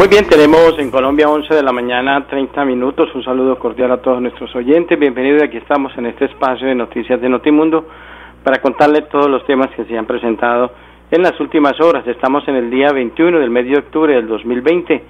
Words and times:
Muy 0.00 0.08
bien, 0.08 0.26
tenemos 0.26 0.78
en 0.78 0.90
Colombia 0.90 1.28
11 1.28 1.56
de 1.56 1.62
la 1.62 1.72
mañana 1.72 2.26
30 2.26 2.64
minutos. 2.64 3.14
Un 3.14 3.22
saludo 3.22 3.58
cordial 3.58 3.92
a 3.92 3.98
todos 3.98 4.22
nuestros 4.22 4.56
oyentes. 4.56 4.98
Bienvenidos, 4.98 5.42
aquí 5.42 5.58
estamos 5.58 5.92
en 5.98 6.06
este 6.06 6.24
espacio 6.24 6.68
de 6.68 6.74
noticias 6.74 7.20
de 7.20 7.28
Notimundo 7.28 7.86
para 8.42 8.62
contarles 8.62 9.10
todos 9.10 9.28
los 9.28 9.44
temas 9.44 9.68
que 9.76 9.84
se 9.84 9.98
han 9.98 10.06
presentado 10.06 10.72
en 11.10 11.20
las 11.20 11.38
últimas 11.38 11.78
horas. 11.82 12.06
Estamos 12.06 12.48
en 12.48 12.56
el 12.56 12.70
día 12.70 12.92
21 12.92 13.40
del 13.40 13.50
mes 13.50 13.66
de 13.66 13.76
octubre 13.76 14.14
del 14.14 14.26
2020 14.26 15.04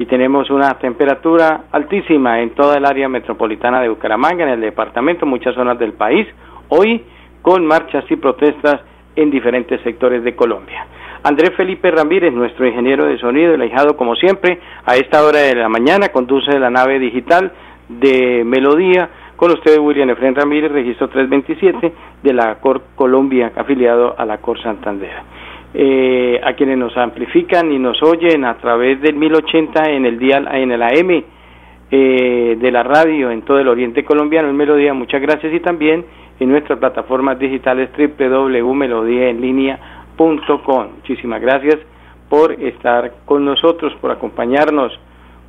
y 0.00 0.06
tenemos 0.06 0.50
una 0.50 0.76
temperatura 0.76 1.66
altísima 1.70 2.40
en 2.40 2.50
toda 2.50 2.78
el 2.78 2.84
área 2.84 3.08
metropolitana 3.08 3.80
de 3.80 3.90
Bucaramanga, 3.90 4.42
en 4.42 4.54
el 4.54 4.60
departamento, 4.60 5.24
muchas 5.24 5.54
zonas 5.54 5.78
del 5.78 5.92
país. 5.92 6.26
Hoy 6.68 7.00
con 7.42 7.64
marchas 7.64 8.04
y 8.10 8.16
protestas 8.16 8.80
en 9.14 9.30
diferentes 9.30 9.80
sectores 9.82 10.24
de 10.24 10.34
Colombia. 10.34 10.84
Andrés 11.24 11.52
Felipe 11.56 11.88
Ramírez, 11.90 12.32
nuestro 12.32 12.66
ingeniero 12.66 13.04
de 13.06 13.16
sonido, 13.18 13.54
el 13.54 13.60
ahijado 13.60 13.96
como 13.96 14.16
siempre, 14.16 14.58
a 14.84 14.96
esta 14.96 15.24
hora 15.24 15.38
de 15.38 15.54
la 15.54 15.68
mañana 15.68 16.08
conduce 16.08 16.58
la 16.58 16.68
nave 16.68 16.98
digital 16.98 17.52
de 17.88 18.42
Melodía 18.44 19.08
con 19.36 19.52
usted 19.52 19.78
William 19.78 20.10
Efren 20.10 20.34
Ramírez, 20.34 20.72
registro 20.72 21.08
327 21.08 21.92
de 22.22 22.32
la 22.32 22.56
Cor 22.56 22.82
Colombia, 22.96 23.52
afiliado 23.54 24.18
a 24.18 24.24
la 24.24 24.38
Cor 24.38 24.60
Santander. 24.62 25.12
Eh, 25.74 26.40
a 26.42 26.54
quienes 26.54 26.76
nos 26.76 26.96
amplifican 26.96 27.70
y 27.70 27.78
nos 27.78 28.02
oyen 28.02 28.44
a 28.44 28.58
través 28.58 29.00
del 29.00 29.14
1080 29.14 29.90
en 29.90 30.04
el 30.04 30.18
dial 30.18 30.46
en 30.52 30.72
el 30.72 30.82
AM 30.82 31.24
eh, 31.90 32.56
de 32.60 32.70
la 32.70 32.82
radio 32.82 33.30
en 33.30 33.42
todo 33.42 33.60
el 33.60 33.68
oriente 33.68 34.04
colombiano, 34.04 34.48
en 34.48 34.56
Melodía, 34.56 34.92
muchas 34.92 35.22
gracias 35.22 35.54
y 35.54 35.60
también 35.60 36.04
en 36.40 36.48
nuestras 36.48 36.80
plataformas 36.80 37.38
digitales 37.38 37.90
www.melodiaenlinea.com 37.96 39.91
Muchísimas 40.22 41.40
gracias 41.40 41.78
por 42.28 42.52
estar 42.52 43.12
con 43.24 43.44
nosotros, 43.44 43.92
por 44.00 44.12
acompañarnos, 44.12 44.96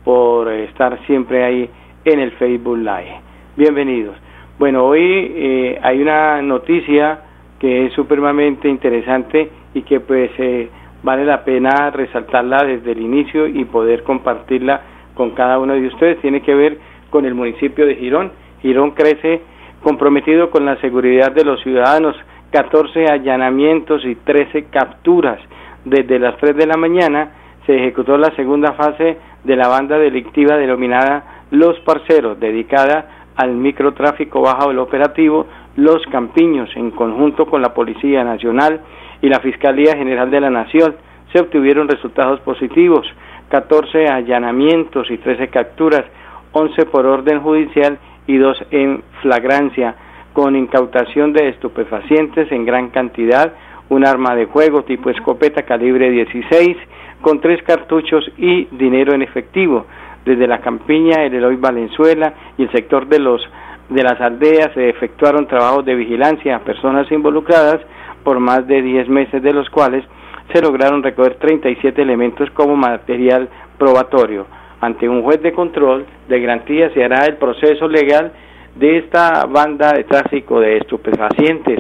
por 0.04 0.52
estar 0.52 1.00
siempre 1.06 1.44
ahí 1.44 1.70
en 2.04 2.20
el 2.20 2.32
Facebook 2.32 2.78
Live. 2.78 3.22
Bienvenidos. 3.56 4.16
Bueno, 4.58 4.84
hoy 4.86 5.32
eh, 5.36 5.80
hay 5.80 6.02
una 6.02 6.42
noticia 6.42 7.20
que 7.60 7.86
es 7.86 7.94
supremamente 7.94 8.68
interesante 8.68 9.52
y 9.76 9.84
que 9.84 10.00
pues 10.00 10.32
eh, 10.40 10.70
vale 11.04 11.24
la 11.24 11.44
pena 11.46 11.92
resaltarla 11.92 12.64
desde 12.66 12.94
el 12.94 13.02
inicio 13.02 13.46
y 13.46 13.66
poder 13.66 14.02
compartirla 14.02 14.82
con 15.14 15.32
cada 15.36 15.60
uno 15.60 15.74
de 15.74 15.86
ustedes. 15.86 16.20
Tiene 16.20 16.42
que 16.42 16.56
ver 16.56 16.80
con 17.12 17.26
el 17.26 17.36
municipio 17.36 17.86
de 17.86 17.96
Girón. 17.96 18.32
Girón 18.64 18.92
crece 18.92 19.42
comprometido 19.84 20.50
con 20.50 20.66
la 20.66 20.78
seguridad 20.78 21.32
de 21.32 21.46
los 21.46 21.62
ciudadanos 21.62 22.16
14 22.54 23.08
allanamientos 23.08 24.06
y 24.06 24.14
13 24.14 24.66
capturas. 24.66 25.40
Desde 25.86 26.20
las 26.20 26.38
3 26.38 26.56
de 26.56 26.68
la 26.68 26.78
mañana 26.78 27.32
se 27.66 27.76
ejecutó 27.76 28.16
la 28.16 28.30
segunda 28.36 28.74
fase 28.74 29.18
de 29.44 29.56
la 29.56 29.68
banda 29.68 29.98
delictiva 29.98 30.56
denominada 30.56 31.46
Los 31.50 31.80
Parceros, 31.80 32.40
dedicada 32.40 33.24
al 33.36 33.56
microtráfico 33.56 34.42
bajo 34.42 34.70
el 34.70 34.78
operativo 34.78 35.48
Los 35.78 36.06
Campiños, 36.12 36.70
en 36.76 36.92
conjunto 36.92 37.48
con 37.48 37.64
la 37.64 37.74
Policía 37.74 38.24
Nacional 38.24 38.82
y 39.24 39.30
la 39.30 39.40
Fiscalía 39.40 39.98
General 39.98 40.30
de 40.30 40.42
la 40.42 40.52
Nación. 40.52 40.96
Se 41.34 41.40
obtuvieron 41.40 41.88
resultados 41.88 42.40
positivos, 42.42 43.08
14 43.50 44.10
allanamientos 44.10 45.10
y 45.10 45.18
13 45.18 45.48
capturas, 45.48 46.04
11 46.52 46.86
por 46.86 47.08
orden 47.08 47.42
judicial 47.42 47.98
y 48.28 48.38
2 48.38 48.66
en 48.70 49.04
flagrancia 49.24 49.96
con 50.34 50.56
incautación 50.56 51.32
de 51.32 51.50
estupefacientes 51.50 52.52
en 52.52 52.66
gran 52.66 52.90
cantidad, 52.90 53.54
un 53.90 54.06
arma 54.06 54.36
de 54.36 54.46
juego 54.46 54.84
tipo 54.84 55.10
escopeta 55.10 55.64
calibre 55.64 56.10
16 56.10 56.78
con 57.22 57.40
tres 57.40 57.62
cartuchos 57.64 58.30
y 58.38 58.66
dinero 58.72 59.14
en 59.14 59.22
efectivo. 59.22 59.86
Desde 60.26 60.48
la 60.48 60.60
campiña, 60.60 61.24
el 61.24 61.36
Eloy 61.36 61.56
Valenzuela 61.58 62.34
y 62.58 62.64
el 62.64 62.72
sector 62.72 63.08
de 63.08 63.20
los 63.20 63.42
de 63.90 64.02
las 64.02 64.20
aldeas 64.22 64.72
se 64.74 64.90
efectuaron 64.90 65.46
trabajos 65.46 65.86
de 65.86 65.94
vigilancia 65.94 66.56
a 66.56 66.64
personas 66.64 67.12
involucradas 67.12 67.82
por 68.24 68.40
más 68.40 68.66
de 68.66 68.82
10 68.82 69.10
meses, 69.10 69.44
de 69.44 69.54
los 69.54 69.70
cuales 69.70 70.04
se 70.52 70.62
lograron 70.62 71.04
recoger 71.04 71.36
37 71.36 72.02
elementos 72.02 72.50
como 72.52 72.76
material 72.76 73.50
probatorio. 73.78 74.48
Ante 74.82 75.08
un 75.08 75.22
juez 75.22 75.42
de 75.42 75.54
control 75.54 76.06
de 76.28 76.42
garantía 76.42 76.90
se 76.94 77.04
hará 77.04 77.26
el 77.26 77.36
proceso 77.38 77.88
legal 77.88 78.32
de 78.76 78.98
esta 78.98 79.46
banda 79.46 79.94
de 79.94 80.04
tráfico 80.04 80.60
de 80.60 80.78
estupefacientes, 80.78 81.80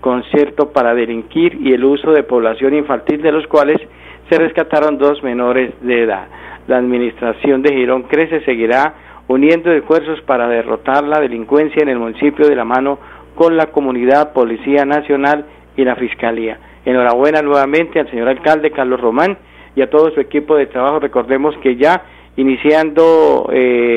concierto 0.00 0.72
para 0.72 0.94
delinquir 0.94 1.58
y 1.60 1.72
el 1.72 1.84
uso 1.84 2.12
de 2.12 2.24
población 2.24 2.74
infantil, 2.74 3.22
de 3.22 3.32
los 3.32 3.46
cuales 3.46 3.80
se 4.28 4.38
rescataron 4.38 4.98
dos 4.98 5.22
menores 5.22 5.72
de 5.80 6.02
edad. 6.02 6.26
La 6.66 6.78
administración 6.78 7.62
de 7.62 7.74
Girón 7.74 8.04
Crece 8.04 8.40
seguirá 8.44 8.94
uniendo 9.28 9.70
esfuerzos 9.72 10.20
para 10.22 10.48
derrotar 10.48 11.04
la 11.04 11.20
delincuencia 11.20 11.82
en 11.82 11.88
el 11.88 11.98
municipio 11.98 12.48
de 12.48 12.56
la 12.56 12.64
mano 12.64 12.98
con 13.34 13.56
la 13.56 13.66
comunidad, 13.66 14.32
Policía 14.32 14.84
Nacional 14.84 15.46
y 15.76 15.84
la 15.84 15.96
Fiscalía. 15.96 16.58
Enhorabuena 16.84 17.40
nuevamente 17.42 18.00
al 18.00 18.10
señor 18.10 18.28
alcalde 18.28 18.70
Carlos 18.70 19.00
Román 19.00 19.38
y 19.74 19.82
a 19.82 19.90
todo 19.90 20.10
su 20.10 20.20
equipo 20.20 20.56
de 20.56 20.66
trabajo. 20.66 20.98
Recordemos 20.98 21.56
que 21.62 21.76
ya 21.76 22.02
iniciando 22.36 23.48
eh, 23.52 23.91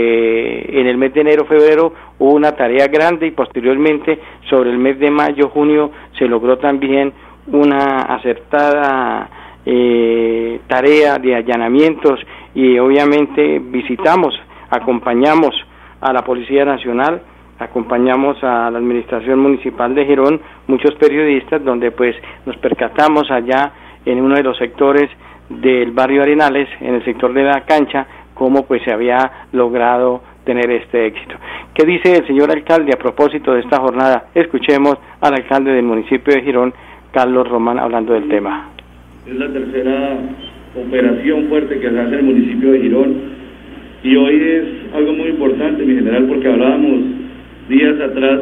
en 0.79 0.87
el 0.87 0.97
mes 0.97 1.13
de 1.13 1.21
enero, 1.21 1.45
febrero, 1.45 1.93
hubo 2.19 2.33
una 2.33 2.51
tarea 2.51 2.87
grande 2.87 3.27
y 3.27 3.31
posteriormente 3.31 4.19
sobre 4.49 4.71
el 4.71 4.77
mes 4.77 4.99
de 4.99 5.09
mayo, 5.09 5.49
junio, 5.49 5.91
se 6.17 6.27
logró 6.27 6.57
también 6.57 7.13
una 7.47 8.01
acertada 8.01 9.29
eh, 9.65 10.59
tarea 10.67 11.17
de 11.17 11.35
allanamientos 11.35 12.19
y 12.53 12.77
obviamente 12.77 13.59
visitamos, 13.59 14.33
acompañamos 14.69 15.55
a 16.01 16.11
la 16.11 16.23
Policía 16.23 16.65
Nacional, 16.65 17.21
acompañamos 17.57 18.43
a 18.43 18.69
la 18.69 18.77
Administración 18.77 19.39
Municipal 19.39 19.95
de 19.95 20.05
Girón, 20.05 20.41
muchos 20.67 20.93
periodistas, 20.95 21.63
donde 21.63 21.91
pues 21.91 22.15
nos 22.45 22.57
percatamos 22.57 23.31
allá 23.31 23.71
en 24.05 24.21
uno 24.21 24.35
de 24.35 24.43
los 24.43 24.57
sectores 24.57 25.09
del 25.49 25.91
barrio 25.91 26.21
Arenales, 26.21 26.67
en 26.81 26.95
el 26.95 27.05
sector 27.05 27.33
de 27.33 27.43
la 27.43 27.61
cancha, 27.61 28.07
cómo 28.33 28.65
pues 28.65 28.83
se 28.83 28.91
había 28.91 29.47
logrado 29.53 30.21
tener 30.45 30.69
este 30.71 31.07
éxito. 31.07 31.35
¿Qué 31.73 31.85
dice 31.85 32.17
el 32.17 32.27
señor 32.27 32.51
alcalde 32.51 32.91
a 32.93 32.97
propósito 32.97 33.53
de 33.53 33.61
esta 33.61 33.77
jornada? 33.77 34.27
Escuchemos 34.33 34.95
al 35.19 35.33
alcalde 35.33 35.71
del 35.71 35.83
municipio 35.83 36.33
de 36.33 36.41
Girón, 36.41 36.73
Carlos 37.11 37.47
Román, 37.49 37.79
hablando 37.79 38.13
del 38.13 38.27
tema. 38.29 38.69
Es 39.27 39.35
la 39.35 39.51
tercera 39.51 40.17
operación 40.75 41.47
fuerte 41.47 41.79
que 41.79 41.87
hace 41.87 42.15
el 42.15 42.23
municipio 42.23 42.71
de 42.71 42.79
Girón 42.79 43.35
y 44.03 44.15
hoy 44.15 44.35
es 44.35 44.93
algo 44.93 45.13
muy 45.13 45.29
importante, 45.29 45.83
mi 45.83 45.95
general, 45.95 46.25
porque 46.27 46.47
hablábamos 46.47 46.99
días 47.67 47.99
atrás 47.99 48.39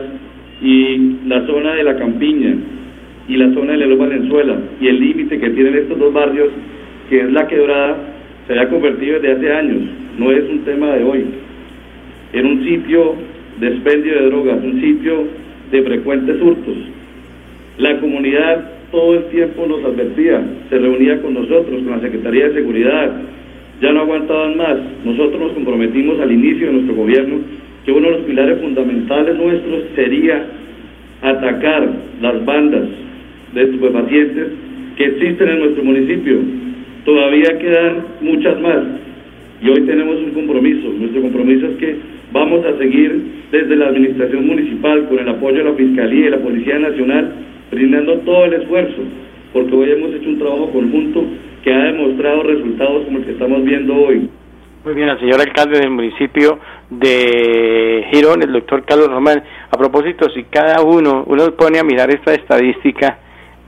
y 0.61 1.17
la 1.25 1.45
zona 1.45 1.73
de 1.75 1.83
la 1.83 1.95
Campiña 1.95 2.55
y 3.27 3.37
la 3.37 3.53
zona 3.53 3.71
de 3.71 3.77
Lelo 3.77 3.97
Valenzuela 3.97 4.57
y 4.81 4.87
el 4.87 4.99
límite 4.99 5.39
que 5.39 5.49
tienen 5.51 5.75
estos 5.75 5.97
dos 5.97 6.13
barrios, 6.13 6.49
que 7.09 7.21
es 7.21 7.31
la 7.31 7.47
quebrada, 7.47 7.95
se 8.47 8.59
ha 8.59 8.67
convertido 8.69 9.19
desde 9.19 9.37
hace 9.37 9.53
años, 9.53 9.83
no 10.17 10.31
es 10.31 10.43
un 10.49 10.59
tema 10.65 10.87
de 10.87 11.03
hoy. 11.03 11.25
Era 12.33 12.47
un 12.47 12.63
sitio 12.63 13.15
de 13.59 13.67
expendio 13.67 14.13
de 14.15 14.25
drogas, 14.25 14.63
un 14.63 14.81
sitio 14.81 15.27
de 15.71 15.83
frecuentes 15.83 16.41
hurtos. 16.41 16.75
La 17.77 17.99
comunidad 17.99 18.71
todo 18.91 19.15
el 19.15 19.25
tiempo 19.25 19.65
nos 19.65 19.83
advertía, 19.83 20.41
se 20.69 20.77
reunía 20.77 21.21
con 21.21 21.33
nosotros, 21.33 21.81
con 21.83 21.91
la 21.91 22.01
Secretaría 22.01 22.49
de 22.49 22.55
Seguridad, 22.55 23.11
ya 23.81 23.91
no 23.91 24.01
aguantaban 24.01 24.57
más. 24.57 24.77
Nosotros 25.03 25.39
nos 25.39 25.51
comprometimos 25.53 26.19
al 26.19 26.31
inicio 26.31 26.67
de 26.67 26.73
nuestro 26.73 26.95
gobierno 26.95 27.37
que 27.85 27.91
uno 27.91 28.07
de 28.07 28.17
los 28.17 28.25
pilares 28.25 28.59
fundamentales 28.61 29.35
nuestros 29.35 29.83
sería 29.95 30.45
atacar 31.21 31.89
las 32.21 32.45
bandas 32.45 32.83
de 33.53 33.63
estupefacientes 33.63 34.47
que 34.95 35.05
existen 35.05 35.49
en 35.49 35.59
nuestro 35.59 35.83
municipio, 35.83 36.39
Todavía 37.05 37.59
quedan 37.59 38.05
muchas 38.21 38.59
más 38.61 38.81
y 39.61 39.69
hoy 39.69 39.81
tenemos 39.81 40.17
un 40.17 40.31
compromiso. 40.31 40.87
Nuestro 40.97 41.21
compromiso 41.21 41.67
es 41.67 41.75
que 41.77 41.95
vamos 42.33 42.65
a 42.65 42.77
seguir 42.77 43.45
desde 43.51 43.75
la 43.75 43.87
Administración 43.87 44.45
Municipal 44.47 45.07
con 45.07 45.19
el 45.19 45.29
apoyo 45.29 45.59
de 45.59 45.63
la 45.63 45.75
Fiscalía 45.75 46.27
y 46.27 46.31
la 46.31 46.39
Policía 46.39 46.79
Nacional 46.79 47.33
brindando 47.71 48.17
todo 48.19 48.45
el 48.45 48.53
esfuerzo 48.53 49.03
porque 49.53 49.75
hoy 49.75 49.91
hemos 49.91 50.13
hecho 50.15 50.29
un 50.29 50.39
trabajo 50.39 50.71
conjunto 50.71 51.23
que 51.63 51.73
ha 51.73 51.83
demostrado 51.83 52.43
resultados 52.43 53.05
como 53.05 53.19
el 53.19 53.25
que 53.25 53.31
estamos 53.31 53.63
viendo 53.63 53.95
hoy. 53.95 54.29
Muy 54.83 54.95
bien, 54.95 55.07
al 55.07 55.19
señor 55.19 55.39
alcalde 55.39 55.79
del 55.79 55.91
municipio 55.91 56.59
de 56.89 58.05
Girón, 58.11 58.41
el 58.41 58.51
doctor 58.51 58.83
Carlos 58.83 59.07
Román. 59.07 59.41
A 59.71 59.77
propósito, 59.77 60.29
si 60.31 60.43
cada 60.43 60.81
uno, 60.81 61.23
uno 61.27 61.51
pone 61.55 61.79
a 61.79 61.83
mirar 61.83 62.09
esta 62.09 62.33
estadística 62.33 63.19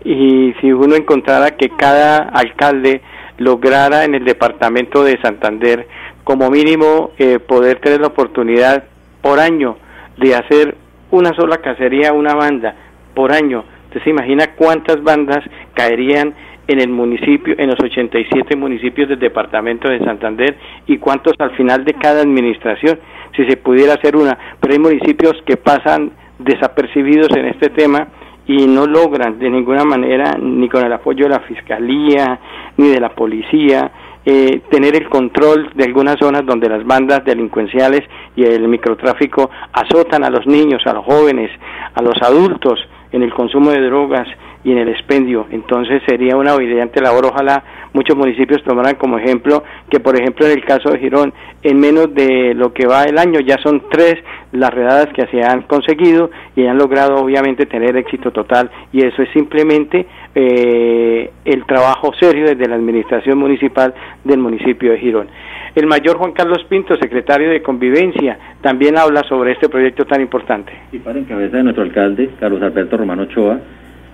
y 0.04 0.54
si 0.60 0.74
uno 0.74 0.96
encontrara 0.96 1.52
que 1.52 1.70
cada 1.70 2.18
alcalde 2.18 3.02
lograra 3.38 4.04
en 4.04 4.16
el 4.16 4.26
departamento 4.26 5.04
de 5.04 5.18
Santander 5.22 5.88
como 6.26 6.50
mínimo 6.50 7.12
eh, 7.18 7.40
poder 7.40 7.80
tener 7.80 8.02
la 8.02 8.08
oportunidad 8.08 8.84
por 9.22 9.40
año 9.40 9.78
de 10.18 10.36
hacer 10.36 10.76
una 11.12 11.34
sola 11.34 11.58
cacería, 11.58 12.12
una 12.12 12.34
banda 12.34 12.76
por 13.14 13.32
año. 13.32 13.64
¿Usted 13.88 14.04
se 14.04 14.10
imagina 14.10 14.56
cuántas 14.58 15.02
bandas 15.02 15.40
caerían 15.74 16.34
en 16.68 16.82
el 16.82 16.90
municipio, 16.90 17.56
en 17.58 17.70
los 17.70 17.80
87 17.80 18.56
municipios 18.56 19.08
del 19.08 19.20
departamento 19.20 19.90
de 19.90 20.00
Santander 20.00 20.58
y 20.88 20.98
cuántos 20.98 21.34
al 21.40 21.52
final 21.56 21.86
de 21.86 21.94
cada 21.94 22.22
administración, 22.22 23.00
si 23.36 23.46
se 23.46 23.58
pudiera 23.58 23.94
hacer 23.94 24.16
una. 24.16 24.38
Pero 24.60 24.74
hay 24.74 24.80
municipios 24.80 25.34
que 25.46 25.58
pasan 25.58 26.12
desapercibidos 26.40 27.30
en 27.38 27.46
este 27.46 27.70
tema 27.70 28.08
y 28.48 28.66
no 28.68 28.86
logran 28.86 29.40
de 29.40 29.50
ninguna 29.50 29.84
manera, 29.86 30.38
ni 30.40 30.70
con 30.70 30.84
el 30.86 30.94
apoyo 30.94 31.26
de 31.26 31.32
la 31.32 31.40
Fiscalía, 31.42 32.40
ni 32.78 32.90
de 32.90 33.00
la 33.00 33.10
Policía, 33.10 33.92
eh, 34.26 34.62
tener 34.72 34.96
el 34.96 35.10
control 35.10 35.70
de 35.76 35.84
algunas 35.84 36.18
zonas 36.20 36.46
donde 36.46 36.68
las 36.68 36.84
bandas 36.86 37.24
delincuenciales 37.24 38.02
y 38.36 38.44
el 38.44 38.68
microtráfico 38.68 39.52
azotan 39.72 40.24
a 40.24 40.30
los 40.30 40.48
niños, 40.48 40.82
a 40.86 40.94
los 40.94 41.06
jóvenes, 41.06 41.52
a 41.94 42.02
los 42.02 42.16
adultos 42.22 42.80
en 43.12 43.24
el 43.24 43.34
consumo 43.34 43.72
de 43.72 43.82
drogas 43.82 44.28
y 44.66 44.72
en 44.72 44.80
el 44.80 44.90
expendio. 44.90 45.46
Entonces 45.52 46.02
sería 46.08 46.36
una 46.36 46.56
brillante 46.56 47.00
labor. 47.00 47.28
Ojalá 47.28 47.64
muchos 47.94 48.18
municipios 48.18 48.64
tomaran 48.64 48.96
como 48.96 49.18
ejemplo 49.18 49.64
que, 49.90 50.00
por 50.00 50.20
ejemplo, 50.20 50.46
en 50.48 50.54
el 50.54 50.66
caso 50.66 50.90
de 50.90 51.00
Girón, 51.00 51.34
en 51.62 51.80
menos 51.80 52.14
de 52.14 52.54
lo 52.56 52.74
que 52.74 52.88
va 52.88 53.04
el 53.04 53.18
año 53.18 53.40
ya 53.40 53.58
son 53.64 53.84
tres 53.90 54.16
las 54.52 54.74
redadas 54.74 55.08
que 55.14 55.28
se 55.28 55.44
han 55.44 55.62
conseguido 55.64 56.32
y 56.56 56.66
han 56.66 56.78
logrado 56.78 57.16
obviamente 57.18 57.68
tener 57.68 57.96
éxito 57.96 58.32
total. 58.32 58.72
Y 58.92 59.06
eso 59.06 59.22
es 59.22 59.30
simplemente 59.34 60.08
eh, 60.34 61.32
el 61.46 61.66
trabajo 61.66 62.12
serio 62.20 62.46
desde 62.46 62.68
la 62.68 62.76
administración 62.76 63.38
municipal 63.38 63.94
del 64.24 64.40
municipio 64.40 64.92
de 64.92 64.98
Girón. 64.98 65.28
El 65.76 65.88
mayor 65.88 66.18
Juan 66.18 66.32
Carlos 66.32 66.64
Pinto, 66.70 66.96
secretario 66.96 67.50
de 67.50 67.62
Convivencia, 67.62 68.40
también 68.62 68.98
habla 68.98 69.24
sobre 69.24 69.52
este 69.52 69.68
proyecto 69.68 70.06
tan 70.06 70.22
importante. 70.22 70.72
Y 70.94 71.00
para 71.00 71.20
en 71.20 71.26
cabeza 71.26 71.58
de 71.58 71.64
nuestro 71.64 71.84
alcalde, 71.84 72.30
Carlos 72.40 72.62
Alberto 72.62 72.96
Romano 72.96 73.24
Ochoa, 73.24 73.60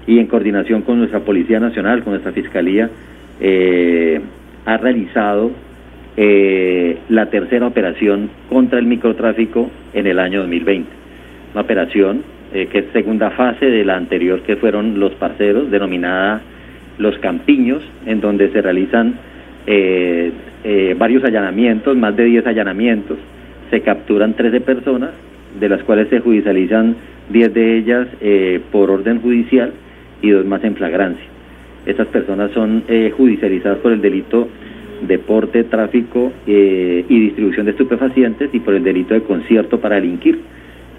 y 0.07 0.17
en 0.17 0.25
coordinación 0.25 0.81
con 0.81 0.97
nuestra 0.97 1.19
Policía 1.19 1.59
Nacional, 1.59 2.03
con 2.03 2.13
nuestra 2.13 2.31
Fiscalía, 2.31 2.89
eh, 3.39 4.19
ha 4.65 4.77
realizado 4.77 5.51
eh, 6.17 6.97
la 7.09 7.27
tercera 7.27 7.67
operación 7.67 8.31
contra 8.49 8.79
el 8.79 8.87
microtráfico 8.87 9.69
en 9.93 10.07
el 10.07 10.17
año 10.17 10.39
2020. 10.39 10.89
Una 11.53 11.61
operación 11.61 12.23
eh, 12.53 12.69
que 12.71 12.79
es 12.79 12.85
segunda 12.91 13.29
fase 13.29 13.67
de 13.67 13.85
la 13.85 13.97
anterior 13.97 14.41
que 14.41 14.55
fueron 14.55 14.99
los 14.99 15.13
parceros, 15.13 15.69
denominada 15.69 16.41
Los 16.97 17.19
Campiños, 17.19 17.83
en 18.07 18.19
donde 18.19 18.49
se 18.49 18.63
realizan 18.63 19.13
varios 20.97 21.23
allanamientos, 21.23 21.95
más 21.97 22.15
de 22.15 22.25
10 22.25 22.47
allanamientos. 22.47 23.17
Se 23.69 23.81
capturan 23.81 24.33
13 24.33 24.61
personas, 24.61 25.11
de 25.59 25.69
las 25.69 25.83
cuales 25.83 26.09
se 26.09 26.19
judicializan 26.19 26.95
10 27.29 27.53
de 27.53 27.77
ellas 27.77 28.07
por 28.71 28.89
orden 28.91 29.21
judicial 29.21 29.71
y 30.21 30.29
dos 30.29 30.45
más 30.45 30.63
en 30.63 30.75
flagrancia. 30.75 31.25
Estas 31.85 32.07
personas 32.07 32.51
son 32.51 32.83
eh, 32.87 33.11
judicializadas 33.15 33.79
por 33.79 33.91
el 33.91 34.01
delito 34.01 34.47
de 35.01 35.17
porte, 35.17 35.63
tráfico 35.63 36.31
eh, 36.45 37.03
y 37.09 37.19
distribución 37.19 37.65
de 37.65 37.71
estupefacientes 37.71 38.53
y 38.53 38.59
por 38.59 38.75
el 38.75 38.83
delito 38.83 39.15
de 39.15 39.21
concierto 39.21 39.79
para 39.79 39.95
delinquir. 39.95 40.39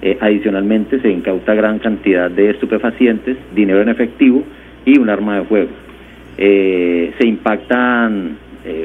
Eh, 0.02 0.18
adicionalmente 0.20 1.00
se 1.00 1.08
incauta 1.08 1.54
gran 1.54 1.78
cantidad 1.78 2.28
de 2.28 2.50
estupefacientes, 2.50 3.36
dinero 3.54 3.80
en 3.80 3.90
efectivo 3.90 4.42
y 4.84 4.98
un 4.98 5.08
arma 5.08 5.38
de 5.38 5.44
fuego. 5.44 5.70
se 6.36 7.26
impactan 7.26 8.36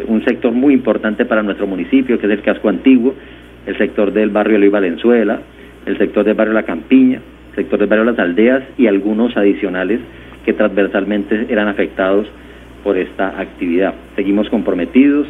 un 0.08 0.24
sector 0.26 0.52
muy 0.54 0.74
importante 0.74 1.26
para 1.26 1.44
nuestro 1.44 1.68
municipio, 1.68 2.20
que 2.20 2.26
es 2.26 2.32
el 2.32 2.42
casco 2.42 2.70
antiguo, 2.70 3.14
el 3.66 3.78
sector 3.78 4.12
del 4.12 4.30
barrio 4.30 4.58
Luis 4.58 4.72
Valenzuela, 4.72 5.40
el 5.86 5.98
sector 5.98 6.24
del 6.24 6.34
barrio 6.34 6.54
La 6.54 6.64
Campiña, 6.64 7.22
el 7.50 7.56
sector 7.56 7.80
del 7.80 7.88
barrio 7.88 8.06
Las 8.06 8.20
Aldeas 8.20 8.64
y 8.78 8.88
algunos 8.88 9.36
adicionales 9.38 10.00
que 10.46 10.54
transversalmente 10.54 11.48
eran 11.50 11.68
afectados 11.68 12.28
por 12.84 12.98
esta 12.98 13.40
actividad. 13.40 13.94
Seguimos 14.16 14.50
comprometidos, 14.50 15.28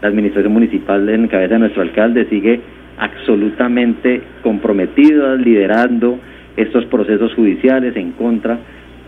la 0.00 0.08
administración 0.08 0.52
municipal 0.52 1.08
en 1.08 1.28
cabeza 1.28 1.54
de 1.54 1.60
nuestro 1.60 1.82
alcalde 1.82 2.26
sigue 2.26 2.60
absolutamente 2.98 4.22
comprometida, 4.42 5.34
liderando 5.34 6.18
estos 6.56 6.84
procesos 6.86 7.34
judiciales 7.34 7.96
en 7.96 8.12
contra 8.12 8.58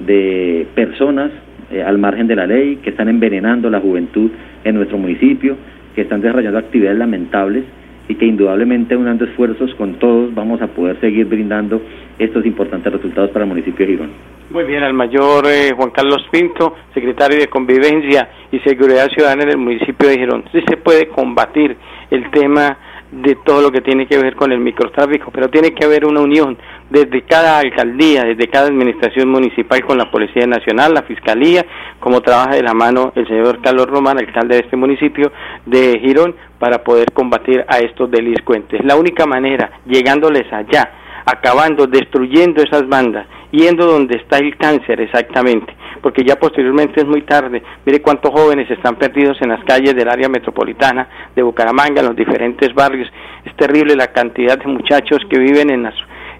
de 0.01 0.67
personas 0.75 1.31
eh, 1.73 1.83
al 1.83 1.99
margen 1.99 2.27
de 2.27 2.37
la 2.37 2.47
ley 2.47 2.77
que 2.77 2.91
están 2.91 3.09
envenenando 3.09 3.71
la 3.71 3.81
juventud 3.81 4.31
en 4.65 4.75
nuestro 4.75 4.99
municipio, 4.99 5.57
que 5.95 6.03
están 6.03 6.21
desarrollando 6.21 6.59
actividades 6.59 6.99
lamentables 6.99 7.65
y 8.09 8.15
que 8.17 8.27
indudablemente 8.27 8.97
unando 8.97 9.25
esfuerzos 9.25 9.75
con 9.77 9.95
todos 9.95 10.35
vamos 10.35 10.61
a 10.61 10.67
poder 10.67 11.01
seguir 11.01 11.27
brindando 11.27 11.81
estos 12.19 12.45
importantes 12.45 12.93
resultados 12.93 13.31
para 13.31 13.45
el 13.45 13.49
municipio 13.49 13.87
de 13.87 13.93
Girón. 13.93 14.11
Muy 14.51 14.65
bien, 14.65 14.83
al 14.83 14.93
mayor 14.93 15.47
eh, 15.47 15.71
Juan 15.75 15.91
Carlos 15.91 16.27
Pinto, 16.31 16.75
secretario 16.93 17.39
de 17.39 17.47
Convivencia 17.47 18.29
y 18.51 18.59
Seguridad 18.59 19.09
Ciudadana 19.09 19.45
en 19.45 19.51
el 19.51 19.59
municipio 19.59 20.09
de 20.09 20.19
Girón. 20.19 20.45
Sí 20.53 20.61
se 20.69 20.77
puede 20.77 21.09
combatir 21.09 21.77
el 22.11 22.31
tema 22.31 22.77
de 23.13 23.37
todo 23.45 23.61
lo 23.61 23.71
que 23.71 23.83
tiene 23.83 24.07
que 24.07 24.17
ver 24.17 24.35
con 24.35 24.53
el 24.53 24.59
microtráfico, 24.59 25.31
pero 25.31 25.49
tiene 25.49 25.73
que 25.73 25.85
haber 25.85 26.07
una 26.07 26.21
unión 26.21 26.57
desde 26.89 27.23
cada 27.23 27.59
alcaldía, 27.59 28.25
desde 28.25 28.49
cada 28.49 28.69
administración 28.69 29.29
municipal 29.29 29.85
con 29.85 29.99
la 29.99 30.11
Policía 30.11 30.47
Nacional, 30.47 30.95
la 30.95 31.03
Fiscalía, 31.03 31.65
como 32.01 32.23
trabaja 32.23 32.55
de 32.55 32.63
la 32.63 32.73
mano 32.73 33.13
el 33.15 33.27
señor 33.29 33.61
Carlos 33.61 33.87
Román, 33.87 34.19
alcalde 34.19 34.57
de 34.57 34.63
este 34.63 34.77
municipio 34.77 35.31
de 35.67 36.01
Girón, 36.01 36.35
para 36.59 36.83
poder 36.83 37.13
combatir 37.13 37.65
a 37.69 37.79
estos 37.79 38.11
delincuentes. 38.11 38.83
La 38.85 38.97
única 38.97 39.27
manera, 39.27 39.71
llegándoles 39.85 40.51
allá, 40.53 40.91
acabando, 41.25 41.87
destruyendo 41.87 42.63
esas 42.63 42.89
bandas, 42.89 43.27
yendo 43.51 43.87
donde 43.87 44.17
está 44.17 44.39
el 44.39 44.57
cáncer 44.57 45.01
exactamente, 45.01 45.75
porque 46.01 46.25
ya 46.25 46.37
posteriormente 46.37 47.01
es 47.01 47.07
muy 47.07 47.23
tarde. 47.23 47.63
Mire 47.85 48.01
cuántos 48.01 48.33
jóvenes 48.33 48.71
están 48.71 48.97
perdidos 48.97 49.37
en 49.41 49.51
las 49.51 49.65
calles 49.65 49.95
del 49.95 50.09
área 50.09 50.29
metropolitana 50.29 51.09
de 51.35 51.43
Bucaramanga, 51.43 52.01
en 52.01 52.09
los 52.09 52.17
diferentes 52.17 52.75
barrios. 52.75 53.09
Es 53.45 53.55
terrible 53.57 53.95
la 53.95 54.09
cantidad 54.09 54.59
de 54.59 54.67
muchachos 54.67 55.19
que 55.31 55.39
viven 55.39 55.71
en, 55.71 55.85
las, 55.85 55.95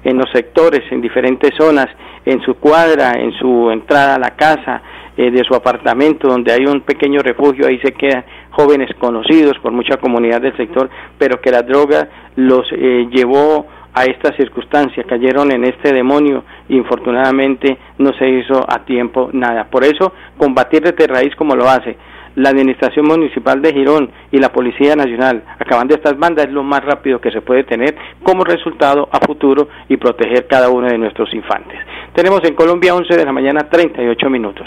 en 0.05 0.19
los 0.19 0.31
sectores, 0.33 0.83
en 0.91 1.01
diferentes 1.01 1.51
zonas, 1.57 1.87
en 2.25 2.41
su 2.43 2.55
cuadra, 2.55 3.13
en 3.19 3.33
su 3.33 3.71
entrada 3.71 4.17
a 4.17 4.19
la 4.19 4.31
casa, 4.31 4.83
eh, 5.15 5.31
de 5.31 5.45
su 5.45 5.55
apartamento, 5.55 6.27
donde 6.27 6.53
hay 6.53 6.65
un 6.65 6.81
pequeño 6.81 7.21
refugio, 7.21 7.67
ahí 7.67 7.79
se 7.81 7.93
quedan 7.93 8.25
jóvenes 8.51 8.89
conocidos 8.99 9.59
por 9.59 9.71
mucha 9.71 9.99
comunidad 9.99 10.41
del 10.41 10.57
sector, 10.57 10.89
pero 11.19 11.39
que 11.39 11.51
la 11.51 11.61
droga 11.61 12.09
los 12.37 12.67
eh, 12.73 13.07
llevó 13.11 13.67
a 13.95 14.05
esta 14.05 14.35
circunstancia, 14.37 15.05
cayeron 15.05 15.53
en 15.53 15.65
este 15.65 15.93
demonio 15.93 16.45
y 16.69 16.77
infortunadamente 16.77 17.79
no 17.99 18.13
se 18.15 18.29
hizo 18.29 18.65
a 18.67 18.85
tiempo 18.85 19.31
nada. 19.33 19.65
Por 19.65 19.85
eso, 19.85 20.13
combatir 20.37 20.83
desde 20.83 21.13
raíz 21.13 21.35
como 21.37 21.55
lo 21.55 21.69
hace 21.69 21.97
la 22.35 22.51
Administración 22.51 23.07
Municipal 23.07 23.61
de 23.61 23.73
Girón 23.73 24.11
y 24.31 24.39
la 24.39 24.51
Policía 24.51 24.97
Nacional, 24.97 25.43
acabando 25.59 25.95
estas 25.95 26.19
bandas, 26.19 26.47
es 26.47 26.53
lo 26.53 26.63
más 26.63 26.83
rápido 26.83 27.21
que 27.21 27.31
se 27.31 27.43
puede 27.43 27.65
tener 27.65 27.95
como 28.23 28.45
resultado 28.45 29.09
a 29.13 29.21
futuro 29.21 29.69
y 29.89 29.97
proteger 29.97 30.47
cada 30.47 30.71
uno 30.71 30.89
de 30.89 30.99
nuestros 30.99 31.33
infantes. 31.35 31.79
Tenemos 32.15 32.41
en 32.45 32.55
Colombia 32.55 32.95
11 32.95 33.17
de 33.17 33.25
la 33.25 33.33
mañana 33.33 33.69
38 33.69 34.31
minutos. 34.31 34.67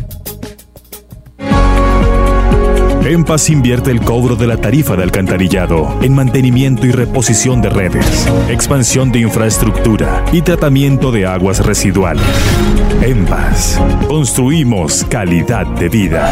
En 3.11 3.25
Paz 3.25 3.49
invierte 3.49 3.91
el 3.91 3.99
cobro 3.99 4.37
de 4.37 4.47
la 4.47 4.55
tarifa 4.55 4.95
de 4.95 5.03
alcantarillado 5.03 5.99
en 6.01 6.15
mantenimiento 6.15 6.87
y 6.87 6.93
reposición 6.93 7.61
de 7.61 7.69
redes, 7.69 8.25
expansión 8.47 9.11
de 9.11 9.19
infraestructura 9.19 10.23
y 10.31 10.41
tratamiento 10.41 11.11
de 11.11 11.25
aguas 11.25 11.59
residuales. 11.59 12.23
En 13.01 13.25
Paz, 13.25 13.77
construimos 14.07 15.03
calidad 15.09 15.65
de 15.65 15.89
vida. 15.89 16.31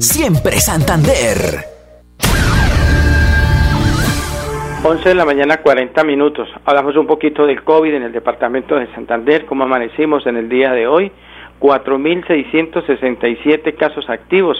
siempre 0.00 0.58
Santander. 0.58 1.72
11 4.84 5.08
de 5.08 5.14
la 5.14 5.24
mañana, 5.24 5.58
40 5.58 6.02
minutos. 6.04 6.48
Hablamos 6.64 6.96
un 6.96 7.06
poquito 7.06 7.46
del 7.46 7.62
COVID 7.62 7.94
en 7.94 8.02
el 8.02 8.10
departamento 8.12 8.74
de 8.76 8.92
Santander, 8.94 9.46
cómo 9.46 9.62
amanecimos 9.64 10.26
en 10.26 10.36
el 10.36 10.48
día 10.48 10.72
de 10.72 10.88
hoy. 10.88 11.12
4.667 11.60 13.76
casos 13.76 14.10
activos. 14.10 14.58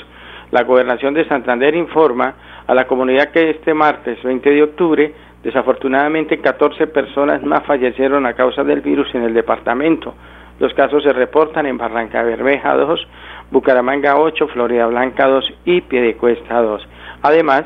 La 0.53 0.63
gobernación 0.63 1.15
de 1.15 1.27
Santander 1.27 1.75
informa 1.75 2.37
a 2.67 2.75
la 2.75 2.87
comunidad 2.87 3.33
que 3.33 3.51
este 3.51 3.75
martes 3.75 4.23
20 4.23 4.51
de 4.51 4.63
octubre, 4.63 5.13
desafortunadamente 5.43 6.41
14 6.41 6.87
personas 6.87 7.43
más 7.43 7.67
fallecieron 7.67 8.25
a 8.27 8.35
causa 8.35 8.63
del 8.63 8.81
virus 8.81 9.13
en 9.15 9.25
el 9.25 9.35
departamento. 9.35 10.15
Los 10.61 10.73
casos 10.75 11.03
se 11.03 11.13
reportan 11.13 11.67
en 11.67 11.79
Barranca 11.79 12.23
Bermeja 12.23 12.77
2, 12.77 13.09
Bucaramanga 13.53 14.17
8, 14.17 14.49
Florida 14.49 14.87
Blanca 14.87 15.27
2 15.27 15.53
y 15.67 15.83
Piedecuesta 15.83 16.61
2. 16.63 16.89
Además, 17.21 17.65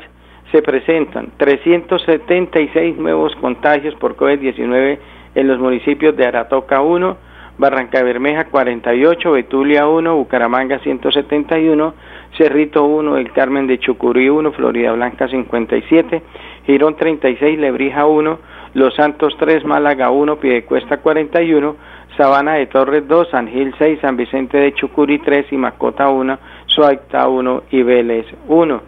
se 0.51 0.61
presentan 0.61 1.31
376 1.37 2.97
nuevos 2.97 3.33
contagios 3.37 3.95
por 3.95 4.17
COVID-19 4.17 4.99
en 5.35 5.47
los 5.47 5.59
municipios 5.59 6.15
de 6.17 6.25
Aratoca 6.25 6.81
1, 6.81 7.17
Barranca 7.57 8.03
Bermeja 8.03 8.45
48, 8.45 9.31
Betulia 9.31 9.87
1, 9.87 10.15
Bucaramanga 10.15 10.79
171, 10.79 11.93
Cerrito 12.37 12.83
1, 12.83 13.17
El 13.17 13.31
Carmen 13.31 13.65
de 13.65 13.79
Chucurí 13.79 14.29
1, 14.29 14.51
Florida 14.51 14.91
Blanca 14.91 15.27
57, 15.27 16.21
Girón 16.65 16.97
36, 16.97 17.57
Lebrija 17.59 18.05
1, 18.05 18.39
Los 18.73 18.93
Santos 18.95 19.35
3, 19.39 19.63
Málaga 19.63 20.11
1, 20.11 20.35
Piedecuesta 20.35 20.97
41, 20.97 21.75
Sabana 22.17 22.55
de 22.55 22.65
Torres 22.65 23.07
2, 23.07 23.29
San 23.29 23.47
Gil 23.47 23.73
6, 23.77 23.99
San 24.01 24.17
Vicente 24.17 24.57
de 24.57 24.73
Chucurí 24.73 25.19
3 25.19 25.53
y 25.53 25.57
Macota 25.57 26.09
1, 26.09 26.39
Suaita 26.65 27.27
1 27.27 27.63
y 27.69 27.83
Vélez 27.83 28.25
1, 28.47 28.81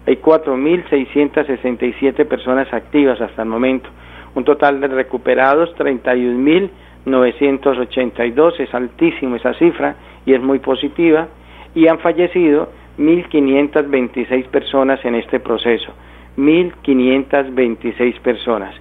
Hay 0.06 0.16
4.667 0.16 2.26
personas 2.26 2.70
activas 2.75 3.23
hasta 3.23 3.42
el 3.42 3.49
momento. 3.49 3.88
Un 4.34 4.44
total 4.44 4.80
de 4.80 4.88
recuperados 4.88 5.75
31.000 5.76 6.68
982, 7.06 8.61
es 8.61 8.75
altísimo 8.75 9.37
esa 9.37 9.54
cifra 9.54 9.96
y 10.25 10.32
es 10.32 10.42
muy 10.42 10.58
positiva, 10.58 11.28
y 11.75 11.87
han 11.88 11.99
fallecido 11.99 12.68
1.526 12.99 14.46
personas 14.46 15.04
en 15.04 15.16
este 15.16 15.40
proceso, 15.40 15.92
1.526 16.37 18.20
personas. 18.20 18.75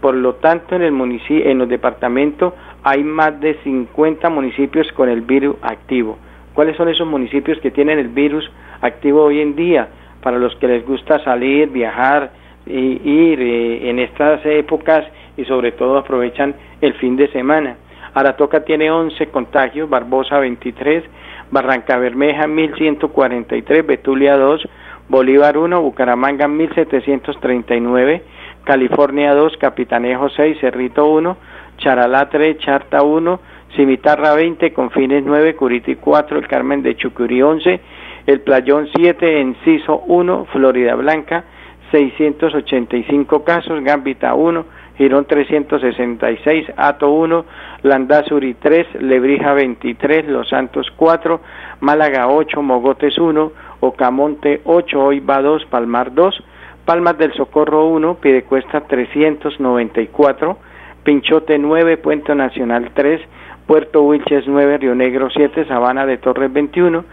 Por 0.00 0.14
lo 0.14 0.34
tanto, 0.36 0.76
en 0.76 0.82
el 0.82 0.92
municipio, 0.92 1.44
en 1.50 1.58
los 1.58 1.68
departamentos 1.68 2.54
hay 2.82 3.02
más 3.02 3.38
de 3.40 3.54
50 3.64 4.30
municipios 4.30 4.90
con 4.92 5.08
el 5.08 5.22
virus 5.22 5.56
activo. 5.62 6.18
¿Cuáles 6.54 6.76
son 6.76 6.88
esos 6.88 7.06
municipios 7.06 7.58
que 7.60 7.70
tienen 7.70 7.98
el 7.98 8.08
virus 8.08 8.48
activo 8.80 9.24
hoy 9.24 9.40
en 9.40 9.56
día? 9.56 9.88
Para 10.22 10.38
los 10.38 10.54
que 10.56 10.68
les 10.68 10.86
gusta 10.86 11.22
salir, 11.22 11.68
viajar, 11.68 12.30
e 12.66 13.00
ir 13.02 13.40
eh, 13.40 13.90
en 13.90 13.98
estas 13.98 14.44
épocas 14.44 15.04
y 15.38 15.44
sobre 15.44 15.72
todo 15.72 15.96
aprovechan 15.96 16.54
el 16.82 16.92
fin 16.94 17.16
de 17.16 17.28
semana. 17.28 17.76
Aratoca 18.12 18.64
tiene 18.64 18.90
11 18.90 19.28
contagios, 19.28 19.88
Barbosa 19.88 20.38
23, 20.40 21.04
Barranca 21.50 21.96
Bermeja 21.96 22.46
1143, 22.46 23.86
Betulia 23.86 24.36
2, 24.36 24.68
Bolívar 25.08 25.56
1, 25.56 25.80
Bucaramanga 25.80 26.48
1739, 26.48 28.22
California 28.64 29.32
2, 29.34 29.56
Capitanejo 29.58 30.28
6, 30.28 30.58
Cerrito 30.60 31.06
1, 31.06 31.36
Charalá 31.78 32.28
3, 32.28 32.58
Charta 32.58 33.02
1, 33.02 33.40
Cimitarra 33.76 34.34
20, 34.34 34.72
Confines 34.72 35.24
9, 35.24 35.54
Curiti 35.54 35.94
4, 35.94 36.38
El 36.38 36.48
Carmen 36.48 36.82
de 36.82 36.96
Chucurí 36.96 37.40
11, 37.40 37.80
El 38.26 38.40
Playón 38.40 38.88
7, 38.96 39.40
Enciso 39.40 40.02
1, 40.06 40.46
Florida 40.52 40.96
Blanca 40.96 41.44
685 41.90 43.44
casos, 43.44 43.82
Gambita 43.82 44.34
1, 44.34 44.64
Girón 44.98 45.26
366, 45.26 46.72
Ato 46.76 47.10
1, 47.10 47.44
Landazuri 47.84 48.54
3, 48.54 49.00
Lebrija 49.00 49.54
23, 49.54 50.26
Los 50.26 50.48
Santos 50.48 50.90
4, 50.96 51.40
Málaga 51.80 52.26
8, 52.26 52.60
Mogotes 52.60 53.16
1, 53.16 53.52
Ocamonte 53.78 54.60
8, 54.64 55.00
Oiva 55.00 55.40
2, 55.40 55.66
Palmar 55.66 56.12
2, 56.12 56.44
Palmas 56.84 57.16
del 57.16 57.32
Socorro 57.34 57.86
1, 57.86 58.16
Piedecuesta 58.16 58.80
394, 58.80 60.58
Pinchote 61.04 61.58
9, 61.58 61.98
Puente 61.98 62.34
Nacional 62.34 62.90
3, 62.92 63.20
Puerto 63.68 64.02
Wilches 64.02 64.48
9, 64.48 64.78
Río 64.78 64.94
Negro 64.96 65.30
7, 65.30 65.66
Sabana 65.66 66.06
de 66.06 66.16
Torres 66.16 66.52
21, 66.52 67.04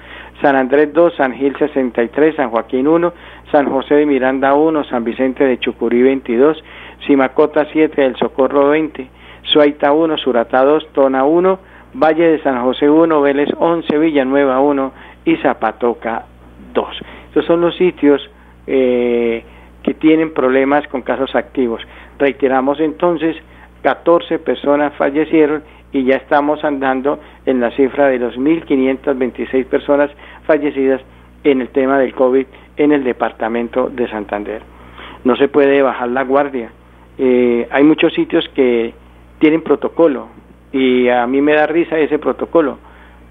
San 0.41 0.55
Andrés 0.55 0.91
2, 0.91 1.15
San 1.15 1.33
Gil 1.33 1.55
63, 1.57 2.35
San 2.35 2.49
Joaquín 2.49 2.87
1, 2.87 3.13
San 3.51 3.69
José 3.69 3.95
de 3.95 4.05
Miranda 4.05 4.53
1, 4.53 4.85
San 4.85 5.03
Vicente 5.03 5.43
de 5.43 5.59
Chucurí 5.59 6.01
22, 6.01 6.63
Simacota 7.05 7.67
7, 7.71 8.05
El 8.05 8.15
Socorro 8.15 8.69
20, 8.69 9.07
Suaita 9.43 9.91
1, 9.91 10.17
Surata 10.17 10.63
2, 10.63 10.93
Tona 10.93 11.23
1, 11.23 11.59
Valle 11.93 12.27
de 12.27 12.41
San 12.41 12.61
José 12.63 12.89
1, 12.89 13.21
Vélez 13.21 13.49
11, 13.57 13.97
Villanueva 13.97 14.59
1 14.59 14.91
y 15.25 15.37
Zapatoca 15.37 16.25
2. 16.73 16.87
Estos 17.27 17.45
son 17.45 17.61
los 17.61 17.75
sitios 17.75 18.21
eh, 18.67 19.43
que 19.83 19.93
tienen 19.93 20.33
problemas 20.33 20.87
con 20.87 21.03
casos 21.03 21.35
activos. 21.35 21.81
Reiteramos 22.17 22.79
entonces, 22.79 23.35
14 23.83 24.39
personas 24.39 24.93
fallecieron 24.95 25.63
y 25.91 26.03
ya 26.03 26.15
estamos 26.15 26.63
andando 26.63 27.19
en 27.45 27.59
la 27.61 27.71
cifra 27.71 28.07
de 28.07 28.19
los 28.19 28.35
1.526 28.35 29.65
personas 29.65 30.11
fallecidas 30.45 31.01
en 31.43 31.61
el 31.61 31.69
tema 31.69 31.99
del 31.99 32.13
COVID 32.13 32.45
en 32.77 32.91
el 32.91 33.03
departamento 33.03 33.89
de 33.89 34.09
Santander. 34.09 34.61
No 35.23 35.35
se 35.35 35.47
puede 35.47 35.81
bajar 35.81 36.09
la 36.09 36.23
guardia 36.23 36.71
eh, 37.17 37.67
hay 37.71 37.83
muchos 37.83 38.13
sitios 38.13 38.47
que 38.55 38.93
tienen 39.39 39.61
protocolo 39.61 40.27
y 40.71 41.07
a 41.07 41.25
mí 41.27 41.41
me 41.41 41.53
da 41.53 41.67
risa 41.67 41.97
ese 41.97 42.19
protocolo 42.19 42.77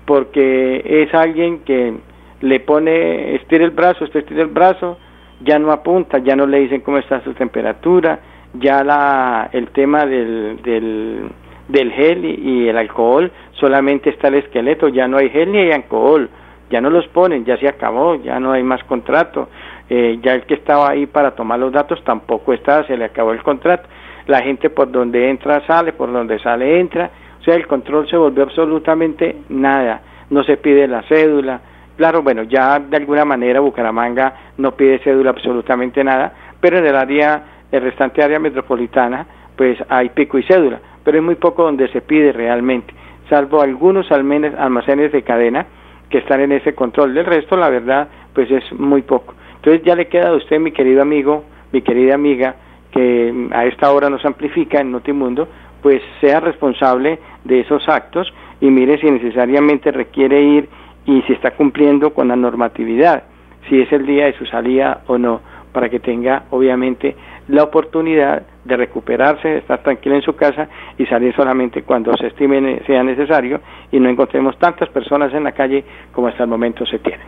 porque 0.04 0.82
es 0.84 1.14
alguien 1.14 1.60
que 1.60 1.94
le 2.40 2.60
pone, 2.60 3.36
estira 3.36 3.64
el 3.64 3.70
brazo, 3.70 4.04
estira 4.04 4.42
el 4.42 4.48
brazo, 4.48 4.98
ya 5.40 5.58
no 5.58 5.72
apunta, 5.72 6.18
ya 6.18 6.36
no 6.36 6.46
le 6.46 6.60
dicen 6.60 6.82
cómo 6.82 6.98
está 6.98 7.22
su 7.22 7.32
temperatura, 7.34 8.20
ya 8.54 8.84
la, 8.84 9.48
el 9.52 9.68
tema 9.68 10.04
del, 10.04 10.60
del, 10.62 11.28
del 11.68 11.92
gel 11.92 12.24
y, 12.24 12.68
el 12.68 12.76
alcohol, 12.76 13.30
solamente 13.52 14.10
está 14.10 14.28
el 14.28 14.34
esqueleto, 14.34 14.88
ya 14.88 15.08
no 15.08 15.16
hay 15.16 15.30
gel 15.30 15.52
ni 15.52 15.58
hay 15.58 15.72
alcohol, 15.72 16.28
ya 16.70 16.80
no 16.80 16.90
los 16.90 17.06
ponen, 17.08 17.44
ya 17.44 17.56
se 17.56 17.68
acabó, 17.68 18.16
ya 18.16 18.38
no 18.40 18.52
hay 18.52 18.62
más 18.62 18.82
contrato, 18.84 19.48
eh, 19.88 20.18
ya 20.22 20.34
el 20.34 20.42
que 20.42 20.54
estaba 20.54 20.90
ahí 20.90 21.06
para 21.06 21.32
tomar 21.32 21.58
los 21.58 21.72
datos 21.72 22.02
tampoco 22.04 22.52
está, 22.52 22.86
se 22.86 22.96
le 22.96 23.04
acabó 23.04 23.32
el 23.32 23.42
contrato, 23.42 23.88
la 24.26 24.40
gente 24.42 24.70
por 24.70 24.90
donde 24.90 25.28
entra 25.28 25.66
sale, 25.66 25.92
por 25.92 26.12
donde 26.12 26.38
sale 26.38 26.80
entra, 26.80 27.10
o 27.40 27.44
sea, 27.44 27.54
el 27.54 27.66
control 27.66 28.08
se 28.08 28.16
volvió 28.16 28.44
absolutamente 28.44 29.36
nada, 29.50 30.00
no 30.30 30.42
se 30.44 30.56
pide 30.56 30.88
la 30.88 31.02
cédula, 31.02 31.60
claro, 31.96 32.22
bueno, 32.22 32.44
ya 32.44 32.78
de 32.78 32.96
alguna 32.96 33.24
manera 33.24 33.60
Bucaramanga 33.60 34.34
no 34.58 34.72
pide 34.72 35.00
cédula 35.00 35.30
absolutamente 35.30 36.02
nada, 36.02 36.32
pero 36.60 36.78
en 36.78 36.86
el 36.86 36.96
área, 36.96 37.44
el 37.70 37.82
restante 37.82 38.22
área 38.22 38.38
metropolitana, 38.38 39.26
pues 39.56 39.78
hay 39.88 40.08
pico 40.10 40.38
y 40.38 40.42
cédula, 40.44 40.80
pero 41.04 41.18
es 41.18 41.24
muy 41.24 41.34
poco 41.34 41.64
donde 41.64 41.88
se 41.88 42.00
pide 42.00 42.32
realmente, 42.32 42.94
salvo 43.28 43.60
algunos 43.60 44.10
almacenes 44.10 45.12
de 45.12 45.22
cadena, 45.22 45.66
que 46.08 46.18
estar 46.18 46.40
en 46.40 46.52
ese 46.52 46.74
control. 46.74 47.12
Del 47.14 47.26
resto, 47.26 47.56
la 47.56 47.68
verdad, 47.68 48.08
pues 48.32 48.50
es 48.50 48.72
muy 48.72 49.02
poco. 49.02 49.34
Entonces 49.64 49.86
ya 49.86 49.96
le 49.96 50.08
queda 50.08 50.28
a 50.28 50.34
usted, 50.34 50.60
mi 50.60 50.72
querido 50.72 51.00
amigo, 51.00 51.42
mi 51.72 51.80
querida 51.80 52.14
amiga, 52.14 52.54
que 52.90 53.48
a 53.50 53.64
esta 53.64 53.90
hora 53.90 54.10
nos 54.10 54.22
amplifica 54.26 54.78
en 54.78 54.92
Notimundo, 54.92 55.48
pues 55.80 56.02
sea 56.20 56.40
responsable 56.40 57.18
de 57.44 57.60
esos 57.60 57.88
actos 57.88 58.30
y 58.60 58.66
mire 58.66 58.98
si 58.98 59.10
necesariamente 59.10 59.90
requiere 59.90 60.42
ir 60.42 60.68
y 61.06 61.22
si 61.22 61.32
está 61.32 61.52
cumpliendo 61.52 62.12
con 62.12 62.28
la 62.28 62.36
normatividad, 62.36 63.22
si 63.70 63.80
es 63.80 63.90
el 63.90 64.04
día 64.04 64.26
de 64.26 64.34
su 64.34 64.44
salida 64.44 65.00
o 65.06 65.16
no, 65.16 65.40
para 65.72 65.88
que 65.88 65.98
tenga 65.98 66.44
obviamente 66.50 67.16
la 67.48 67.62
oportunidad 67.62 68.42
de 68.64 68.76
recuperarse, 68.76 69.58
estar 69.58 69.82
tranquila 69.82 70.16
en 70.16 70.22
su 70.22 70.34
casa 70.34 70.68
y 70.96 71.06
salir 71.06 71.34
solamente 71.34 71.82
cuando 71.82 72.16
se 72.16 72.28
estime 72.28 72.82
sea 72.86 73.02
necesario 73.02 73.60
y 73.92 74.00
no 74.00 74.08
encontremos 74.08 74.58
tantas 74.58 74.88
personas 74.88 75.32
en 75.34 75.44
la 75.44 75.52
calle 75.52 75.84
como 76.12 76.28
hasta 76.28 76.44
el 76.44 76.48
momento 76.48 76.86
se 76.86 76.98
tienen. 76.98 77.26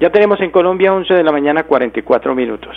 Ya 0.00 0.10
tenemos 0.10 0.40
en 0.40 0.50
Colombia 0.50 0.94
11 0.94 1.12
de 1.12 1.24
la 1.24 1.32
mañana 1.32 1.64
44 1.64 2.34
minutos. 2.34 2.76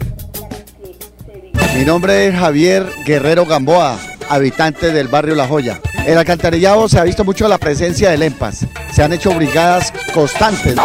Mi 1.77 1.85
nombre 1.85 2.27
es 2.27 2.35
Javier 2.35 2.85
Guerrero 3.05 3.45
Gamboa, 3.45 3.97
habitante 4.29 4.91
del 4.91 5.07
barrio 5.07 5.35
La 5.35 5.47
Joya. 5.47 5.79
En 6.05 6.17
alcantarillado 6.17 6.87
se 6.89 6.99
ha 6.99 7.03
visto 7.03 7.23
mucho 7.23 7.47
la 7.47 7.57
presencia 7.57 8.09
del 8.11 8.23
EMPAS. 8.23 8.67
Se 8.91 9.03
han 9.03 9.13
hecho 9.13 9.33
brigadas 9.33 9.93
constantes. 10.13 10.75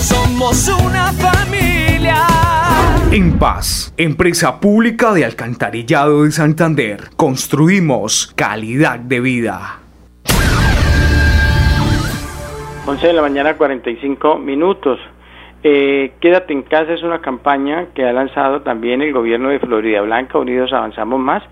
somos 0.00 0.68
una 0.68 1.12
familia. 1.12 2.26
En 3.10 3.38
Paz, 3.38 3.92
empresa 3.96 4.58
pública 4.58 5.12
de 5.12 5.24
alcantarillado 5.24 6.24
de 6.24 6.32
Santander. 6.32 7.10
Construimos 7.16 8.32
calidad 8.34 8.98
de 8.98 9.20
vida. 9.20 9.80
11 12.86 13.06
de 13.06 13.12
la 13.12 13.22
mañana 13.22 13.56
45 13.56 14.38
minutos. 14.38 14.98
Eh, 15.62 16.12
Quédate 16.20 16.52
en 16.52 16.62
casa 16.62 16.92
es 16.92 17.02
una 17.02 17.20
campaña 17.20 17.86
que 17.94 18.04
ha 18.04 18.12
lanzado 18.12 18.62
también 18.62 19.02
el 19.02 19.12
gobierno 19.12 19.48
de 19.48 19.58
Florida 19.58 20.00
Blanca, 20.02 20.38
Unidos 20.38 20.72
Avanzamos 20.72 21.18
Más, 21.18 21.42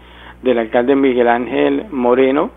del 0.43 0.59
alcalde 0.59 0.95
Miguel 0.95 1.29
Ángel 1.29 1.87
Moreno. 1.91 2.51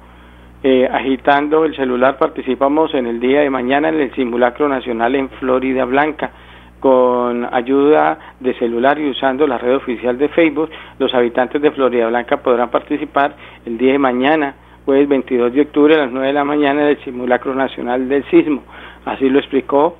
Eh, 0.63 0.87
agitando 0.91 1.65
el 1.65 1.75
celular 1.75 2.17
participamos 2.17 2.93
en 2.93 3.07
el 3.07 3.19
día 3.19 3.41
de 3.41 3.49
mañana 3.49 3.89
en 3.89 4.01
el 4.01 4.13
simulacro 4.15 4.67
nacional 4.67 5.15
en 5.15 5.29
Florida 5.29 5.85
Blanca 5.85 6.31
con 6.79 7.47
ayuda 7.51 8.19
de 8.39 8.53
celular 8.55 8.99
y 8.99 9.09
usando 9.09 9.47
la 9.47 9.57
red 9.57 9.75
oficial 9.75 10.17
de 10.17 10.29
Facebook, 10.29 10.69
los 10.99 11.13
habitantes 11.13 11.61
de 11.61 11.71
Florida 11.71 12.07
Blanca 12.07 12.37
podrán 12.37 12.69
participar 12.69 13.35
el 13.65 13.77
día 13.77 13.93
de 13.93 13.99
mañana, 13.99 14.55
jueves 14.85 15.07
22 15.07 15.53
de 15.53 15.61
octubre 15.61 15.95
a 15.95 15.99
las 15.99 16.11
9 16.11 16.27
de 16.27 16.33
la 16.33 16.43
mañana 16.43 16.83
en 16.83 16.87
el 16.89 17.03
simulacro 17.03 17.55
nacional 17.55 18.07
del 18.07 18.23
sismo. 18.25 18.63
Así 19.05 19.29
lo 19.29 19.39
explicó 19.39 19.97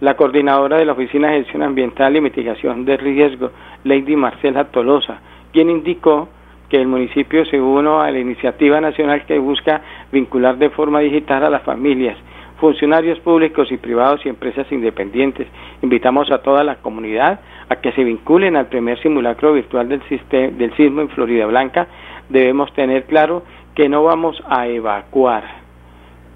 la 0.00 0.14
coordinadora 0.14 0.78
de 0.78 0.84
la 0.84 0.92
Oficina 0.92 1.28
de 1.28 1.38
Gestión 1.42 1.62
Ambiental 1.62 2.16
y 2.16 2.20
Mitigación 2.20 2.84
de 2.84 2.96
Riesgo, 2.96 3.50
Lady 3.84 4.16
Marcela 4.16 4.64
Tolosa, 4.64 5.20
quien 5.52 5.70
indicó 5.70 6.28
que 6.68 6.80
el 6.80 6.86
municipio 6.86 7.44
se 7.46 7.60
unió 7.60 8.00
a 8.00 8.10
la 8.10 8.18
iniciativa 8.18 8.80
nacional 8.80 9.26
que 9.26 9.38
busca 9.38 9.82
vincular 10.12 10.56
de 10.56 10.70
forma 10.70 11.00
digital 11.00 11.44
a 11.44 11.50
las 11.50 11.62
familias, 11.62 12.16
funcionarios 12.58 13.18
públicos 13.20 13.70
y 13.72 13.76
privados 13.76 14.24
y 14.24 14.28
empresas 14.28 14.70
independientes. 14.70 15.48
Invitamos 15.82 16.30
a 16.30 16.38
toda 16.38 16.62
la 16.62 16.76
comunidad 16.76 17.40
a 17.68 17.76
que 17.76 17.92
se 17.92 18.04
vinculen 18.04 18.56
al 18.56 18.66
primer 18.66 19.00
simulacro 19.00 19.52
virtual 19.52 19.88
del, 19.88 20.02
del 20.30 20.76
sismo 20.76 21.00
en 21.00 21.08
Florida 21.08 21.46
Blanca. 21.46 21.88
Debemos 22.28 22.72
tener 22.74 23.04
claro 23.04 23.42
que 23.74 23.88
no 23.88 24.04
vamos 24.04 24.40
a 24.48 24.68
evacuar, 24.68 25.44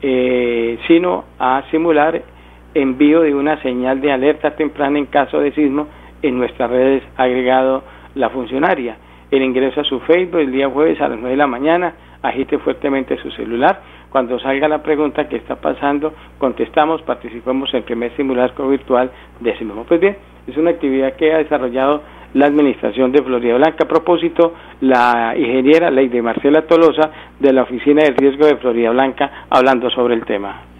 eh, 0.03 0.79
sino 0.87 1.25
a 1.39 1.63
simular 1.71 2.23
envío 2.75 3.23
de 3.23 3.35
una 3.35 3.61
señal 3.63 4.01
de 4.01 4.13
alerta 4.13 4.57
temprana 4.57 4.99
en 4.99 5.07
caso 5.07 5.41
de 5.41 5.53
sismo 5.53 5.89
en 6.23 6.39
nuestras 6.39 6.71
redes 6.71 7.03
agregado 7.17 7.85
la 8.15 8.31
funcionaria. 8.31 8.97
El 9.31 9.43
ingreso 9.43 9.81
a 9.81 9.85
su 9.85 10.01
Facebook 10.01 10.41
el 10.41 10.53
día 10.53 10.69
jueves 10.69 11.01
a 11.01 11.09
las 11.09 11.19
9 11.19 11.31
de 11.31 11.37
la 11.37 11.47
mañana, 11.47 11.95
agite 12.23 12.59
fuertemente 12.59 13.17
su 13.19 13.31
celular. 13.33 13.81
Cuando 14.11 14.39
salga 14.39 14.69
la 14.69 14.83
pregunta 14.83 15.29
que 15.29 15.37
está 15.37 15.57
pasando, 15.57 16.15
contestamos, 16.39 17.03
participamos 17.03 17.71
en 17.71 17.79
el 17.79 17.83
primer 17.83 18.15
simulacro 18.17 18.69
virtual 18.69 19.11
de 19.41 19.51
ese 19.51 19.65
mismo. 19.65 19.85
Pues 19.85 20.01
bien, 20.01 20.17
es 20.47 20.57
una 20.57 20.71
actividad 20.71 21.15
que 21.15 21.33
ha 21.33 21.39
desarrollado 21.39 22.03
la 22.35 22.47
Administración 22.47 23.13
de 23.13 23.23
Florida 23.23 23.57
Blanca. 23.57 23.85
A 23.85 23.89
propósito, 23.89 24.55
la 24.81 25.35
ingeniera 25.37 25.91
Lady 25.91 26.21
Marcela 26.21 26.63
Tolosa 26.63 27.11
de 27.39 27.53
la 27.53 27.63
Oficina 27.63 28.03
de 28.05 28.13
Riesgo 28.13 28.47
de 28.47 28.57
Florida 28.57 28.91
Blanca 28.91 29.47
hablando 29.51 29.91
sobre 29.91 30.15
el 30.15 30.25
tema. 30.25 30.74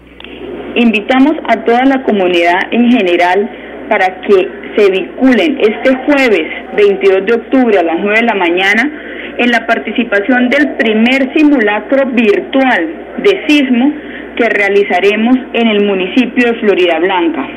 Invitamos 0.75 1.33
a 1.47 1.63
toda 1.63 1.85
la 1.85 2.03
comunidad 2.03 2.59
en 2.71 2.91
general 2.91 3.49
para 3.89 4.21
que 4.21 4.49
se 4.75 4.91
vinculen 4.91 5.57
este 5.59 5.95
jueves 6.05 6.47
22 6.75 7.25
de 7.25 7.33
octubre 7.33 7.77
a 7.77 7.83
las 7.83 7.99
9 7.99 8.19
de 8.19 8.25
la 8.25 8.35
mañana 8.35 8.91
en 9.37 9.51
la 9.51 9.65
participación 9.65 10.49
del 10.49 10.75
primer 10.75 11.33
simulacro 11.35 12.07
virtual 12.11 12.87
de 13.23 13.43
sismo 13.47 13.91
que 14.35 14.49
realizaremos 14.49 15.35
en 15.53 15.67
el 15.67 15.85
municipio 15.85 16.51
de 16.51 16.59
Florida 16.59 16.99
Blanca. 16.99 17.47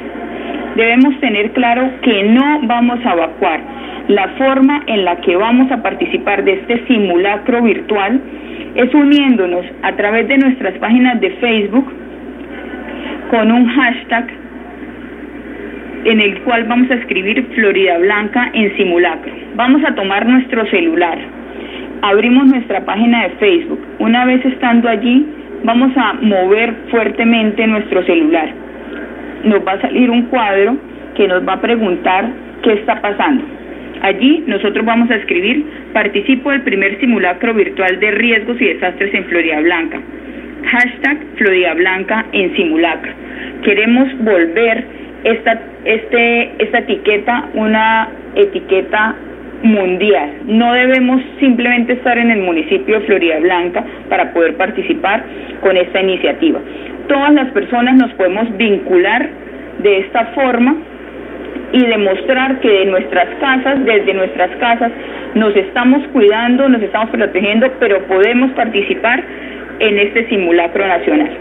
Debemos 0.77 1.19
tener 1.21 1.51
claro 1.53 1.91
que 2.03 2.23
no 2.25 2.61
vamos 2.63 3.01
a 3.05 3.13
evacuar. 3.15 3.61
La 4.09 4.29
forma 4.39 4.85
en 4.87 5.05
la 5.05 5.17
que 5.17 5.37
vamos 5.37 5.71
a 5.73 5.83
participar 5.83 6.45
de 6.45 6.53
este 6.53 6.87
simulacro 6.87 7.63
virtual 7.63 8.21
es 8.75 8.95
uniéndonos 8.95 9.67
a 9.83 9.97
través 9.97 10.29
de 10.29 10.39
nuestras 10.39 10.79
páginas 10.79 11.21
de 11.21 11.31
Facebook, 11.33 11.93
con 13.31 13.53
un 13.53 13.67
hashtag 13.69 14.27
en 16.05 16.21
el 16.21 16.41
cual 16.41 16.65
vamos 16.65 16.91
a 16.91 16.95
escribir 16.95 17.45
Florida 17.55 17.99
Blanca 17.99 18.51
en 18.55 18.75
simulacro. 18.77 19.33
Vamos 19.55 19.83
a 19.85 19.95
tomar 19.95 20.27
nuestro 20.27 20.67
celular, 20.67 21.19
abrimos 22.03 22.47
nuestra 22.47 22.85
página 22.85 23.25
de 23.25 23.31
Facebook. 23.37 23.81
Una 23.99 24.25
vez 24.25 24.45
estando 24.47 24.89
allí, 24.89 25.27
vamos 25.65 25.93
a 25.97 26.15
mover 26.15 26.75
fuertemente 26.91 27.67
nuestro 27.67 28.03
celular. 28.05 28.49
Nos 29.45 29.67
va 29.67 29.73
a 29.73 29.81
salir 29.81 30.11
un 30.11 30.23
cuadro 30.23 30.77
que 31.15 31.29
nos 31.29 31.47
va 31.47 31.55
a 31.55 31.61
preguntar 31.61 32.31
qué 32.63 32.75
está 32.75 33.01
pasando. 33.01 33.45
Allí 34.01 34.45
nosotros 34.47 34.87
vamos 34.87 35.11
a 35.11 35.17
escribir, 35.17 35.67
participo 35.93 36.51
del 36.51 36.63
primer 36.63 36.99
simulacro 37.01 37.53
virtual 37.53 37.99
de 37.99 38.11
riesgos 38.13 38.61
y 38.61 38.67
desastres 38.67 39.13
en 39.13 39.25
Florida 39.25 39.61
Blanca 39.61 40.01
hashtag 40.65 41.19
Florida 41.37 41.75
Blanca 41.75 42.27
en 42.33 42.55
simulacro. 42.57 43.13
Queremos 43.63 44.09
volver 44.19 44.85
esta, 45.25 45.61
este, 45.85 46.53
esta 46.59 46.79
etiqueta 46.79 47.49
una 47.55 48.09
etiqueta 48.35 49.17
mundial. 49.63 50.31
No 50.47 50.73
debemos 50.73 51.21
simplemente 51.41 51.95
estar 51.95 52.17
en 52.17 52.31
el 52.31 52.41
municipio 52.41 53.01
de 53.01 53.07
Florida 53.07 53.41
Blanca 53.41 53.85
para 54.09 54.33
poder 54.33 54.57
participar 54.57 55.25
con 55.61 55.77
esta 55.77 56.01
iniciativa. 56.01 56.61
Todas 57.09 57.33
las 57.35 57.51
personas 57.51 57.97
nos 57.97 58.13
podemos 58.13 58.57
vincular 58.57 59.29
de 59.83 59.99
esta 60.01 60.27
forma 60.27 60.77
y 61.73 61.85
demostrar 61.85 62.61
que 62.61 62.71
de 62.71 62.85
nuestras 62.87 63.29
casas, 63.41 63.85
desde 63.85 64.15
nuestras 64.15 64.51
casas, 64.57 64.93
nos 65.35 65.55
estamos 65.57 66.07
cuidando, 66.13 66.69
nos 66.69 66.83
estamos 66.83 67.11
protegiendo, 67.11 67.71
pero 67.79 68.01
podemos 68.07 68.51
participar 68.53 69.23
en 69.79 69.99
este 69.99 70.29
simulacro 70.29 70.87
nacional. 70.87 71.39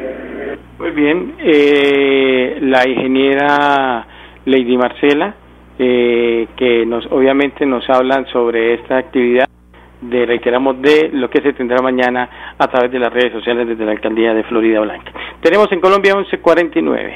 Muy 0.79 0.91
bien, 0.91 1.33
eh, 1.39 2.57
la 2.61 2.87
ingeniera 2.87 4.05
Lady 4.45 4.77
Marcela, 4.77 5.33
eh, 5.79 6.47
que 6.55 6.85
nos 6.85 7.05
obviamente 7.11 7.65
nos 7.65 7.89
hablan 7.89 8.27
sobre 8.27 8.75
esta 8.75 8.97
actividad, 8.97 9.47
de 10.01 10.25
reiteramos 10.25 10.79
de 10.81 11.09
lo 11.13 11.29
que 11.29 11.41
se 11.41 11.53
tendrá 11.53 11.81
mañana 11.81 12.55
a 12.57 12.67
través 12.67 12.91
de 12.91 12.99
las 12.99 13.11
redes 13.11 13.33
sociales 13.33 13.67
desde 13.67 13.85
la 13.85 13.91
alcaldía 13.91 14.33
de 14.33 14.43
Florida 14.43 14.79
Blanca. 14.81 15.11
Tenemos 15.41 15.71
en 15.71 15.81
Colombia 15.81 16.13
1149. 16.15 17.15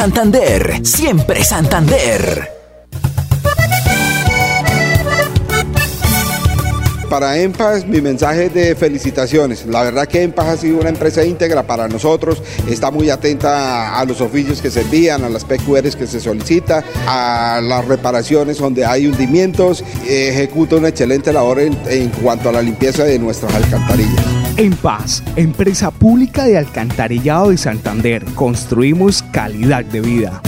Santander, 0.01 0.81
siempre 0.83 1.43
Santander. 1.43 2.49
Para 7.07 7.37
EMPAS 7.37 7.85
mi 7.85 8.01
mensaje 8.01 8.49
de 8.49 8.73
felicitaciones. 8.73 9.63
La 9.67 9.83
verdad 9.83 10.07
que 10.07 10.23
EMPAS 10.23 10.47
ha 10.47 10.57
sido 10.57 10.79
una 10.79 10.89
empresa 10.89 11.23
íntegra 11.23 11.67
para 11.67 11.87
nosotros, 11.87 12.41
está 12.67 12.89
muy 12.89 13.11
atenta 13.11 13.95
a 13.95 14.03
los 14.05 14.21
oficios 14.21 14.59
que 14.59 14.71
se 14.71 14.81
envían, 14.81 15.23
a 15.23 15.29
las 15.29 15.45
PQRs 15.45 15.95
que 15.95 16.07
se 16.07 16.19
solicita, 16.19 16.83
a 17.05 17.61
las 17.61 17.85
reparaciones 17.85 18.57
donde 18.57 18.83
hay 18.83 19.05
hundimientos, 19.05 19.83
ejecuta 20.09 20.77
una 20.77 20.87
excelente 20.87 21.31
labor 21.31 21.59
en 21.59 22.09
cuanto 22.23 22.49
a 22.49 22.53
la 22.53 22.63
limpieza 22.63 23.03
de 23.03 23.19
nuestras 23.19 23.53
alcantarillas. 23.53 24.40
En 24.61 24.73
Paz, 24.73 25.23
empresa 25.37 25.89
pública 25.89 26.43
de 26.43 26.55
alcantarillado 26.55 27.49
de 27.49 27.57
Santander, 27.57 28.21
construimos 28.35 29.23
calidad 29.23 29.83
de 29.83 30.01
vida. 30.01 30.39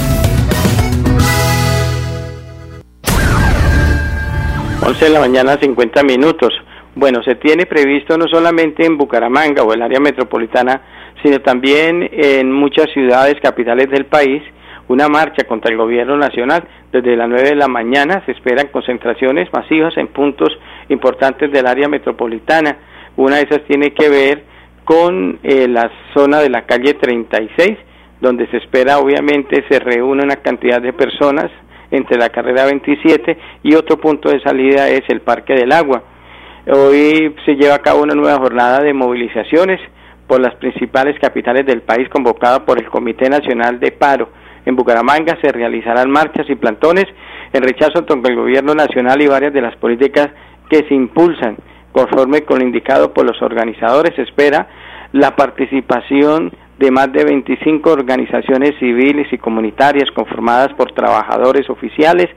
11 4.86 5.06
de 5.06 5.10
la 5.10 5.20
mañana, 5.20 5.58
50 5.60 6.04
minutos. 6.04 6.54
Bueno, 6.94 7.24
se 7.24 7.34
tiene 7.34 7.66
previsto 7.66 8.16
no 8.16 8.28
solamente 8.28 8.86
en 8.86 9.00
Bucaramanga 9.00 9.64
o 9.64 9.74
el 9.74 9.82
área 9.82 10.00
metropolitana, 10.00 10.80
sino 11.24 11.40
también 11.42 12.08
en 12.12 12.52
muchas 12.52 12.92
ciudades 12.94 13.38
capitales 13.42 13.90
del 13.90 14.06
país, 14.06 14.44
una 14.90 15.10
marcha 15.10 15.48
contra 15.48 15.72
el 15.72 15.78
gobierno 15.78 16.18
nacional. 16.18 16.64
Desde 16.92 17.16
las 17.16 17.30
9 17.30 17.50
de 17.50 17.56
la 17.56 17.68
mañana 17.68 18.22
se 18.28 18.34
esperan 18.34 18.68
concentraciones 18.68 19.52
masivas 19.52 19.98
en 19.98 20.06
puntos 20.10 20.56
importantes 20.90 21.52
del 21.52 21.66
área 21.66 21.88
metropolitana 21.88 22.78
una 23.18 23.38
de 23.38 23.44
esas 23.44 23.64
tiene 23.68 23.94
que 23.94 24.10
ver 24.10 24.44
con 24.86 25.40
eh, 25.44 25.68
la 25.68 25.90
zona 26.14 26.40
de 26.40 26.50
la 26.50 26.66
calle 26.66 26.94
36, 26.96 27.78
donde 28.22 28.48
se 28.48 28.58
espera 28.58 29.00
obviamente 29.00 29.64
se 29.70 29.80
reúne 29.80 30.24
una 30.24 30.38
cantidad 30.38 30.82
de 30.82 30.94
personas 30.94 31.52
entre 31.92 32.18
la 32.18 32.30
carrera 32.30 32.66
27 32.66 33.38
y 33.64 33.76
otro 33.76 33.98
punto 33.98 34.30
de 34.30 34.42
salida 34.42 34.90
es 34.90 35.04
el 35.10 35.22
Parque 35.22 35.54
del 35.54 35.72
Agua. 35.72 36.04
Hoy 36.68 37.36
se 37.46 37.56
lleva 37.56 37.76
a 37.76 37.82
cabo 37.82 38.02
una 38.02 38.16
nueva 38.16 38.38
jornada 38.38 38.82
de 38.82 38.94
movilizaciones 38.94 39.80
por 40.28 40.40
las 40.40 40.56
principales 40.56 41.20
capitales 41.20 41.66
del 41.66 41.82
país 41.82 42.10
convocada 42.10 42.66
por 42.66 42.80
el 42.80 42.90
Comité 42.90 43.30
Nacional 43.30 43.80
de 43.80 43.92
Paro. 43.92 44.30
En 44.66 44.76
Bucaramanga 44.76 45.38
se 45.42 45.52
realizarán 45.52 46.10
marchas 46.10 46.50
y 46.50 46.56
plantones 46.56 47.06
en 47.52 47.62
rechazo 47.62 48.06
contra 48.06 48.32
el 48.32 48.40
gobierno 48.40 48.74
nacional 48.74 49.22
y 49.22 49.28
varias 49.28 49.54
de 49.54 49.62
las 49.62 49.76
políticas 49.76 50.30
que 50.70 50.88
se 50.88 50.96
impulsan 50.96 51.58
Conforme 51.94 52.42
con 52.42 52.60
lo 52.60 52.66
indicado 52.66 53.14
por 53.14 53.24
los 53.24 53.40
organizadores, 53.42 54.16
se 54.16 54.24
espera 54.24 54.68
la 55.12 55.36
participación 55.36 56.52
de 56.80 56.90
más 56.90 57.14
de 57.14 57.24
25 57.24 57.92
organizaciones 57.92 58.72
civiles 58.80 59.32
y 59.32 59.38
comunitarias 59.38 60.10
conformadas 60.12 60.74
por 60.74 60.92
trabajadores 60.92 61.70
oficiales, 61.70 62.30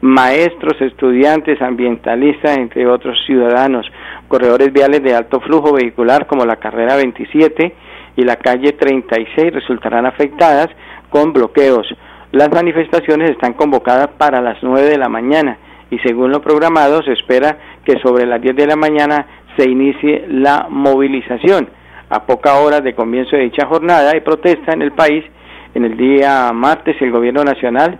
maestros, 0.00 0.80
estudiantes, 0.80 1.60
ambientalistas, 1.60 2.56
entre 2.56 2.86
otros 2.88 3.18
ciudadanos. 3.26 3.86
Corredores 4.28 4.72
viales 4.72 5.02
de 5.02 5.14
alto 5.14 5.40
flujo 5.40 5.74
vehicular 5.74 6.26
como 6.26 6.46
la 6.46 6.56
carrera 6.56 6.96
27 6.96 7.74
y 8.16 8.22
la 8.22 8.36
calle 8.36 8.72
36 8.72 9.52
resultarán 9.52 10.06
afectadas 10.06 10.68
con 11.10 11.34
bloqueos. 11.34 11.86
Las 12.32 12.50
manifestaciones 12.50 13.30
están 13.30 13.52
convocadas 13.52 14.08
para 14.16 14.40
las 14.40 14.56
9 14.62 14.88
de 14.88 14.96
la 14.96 15.10
mañana 15.10 15.58
y 15.92 15.98
según 15.98 16.32
lo 16.32 16.40
programado 16.40 17.02
se 17.02 17.12
espera 17.12 17.58
que 17.84 17.98
sobre 18.00 18.24
las 18.24 18.40
10 18.40 18.56
de 18.56 18.66
la 18.66 18.76
mañana 18.76 19.26
se 19.58 19.68
inicie 19.68 20.24
la 20.26 20.66
movilización. 20.70 21.68
A 22.08 22.24
poca 22.24 22.54
hora 22.60 22.80
de 22.80 22.94
comienzo 22.94 23.36
de 23.36 23.42
dicha 23.42 23.66
jornada 23.66 24.10
de 24.12 24.22
protesta 24.22 24.72
en 24.72 24.80
el 24.80 24.92
país, 24.92 25.22
en 25.74 25.84
el 25.84 25.98
día 25.98 26.50
martes 26.54 26.96
el 27.02 27.10
gobierno 27.10 27.44
nacional 27.44 27.98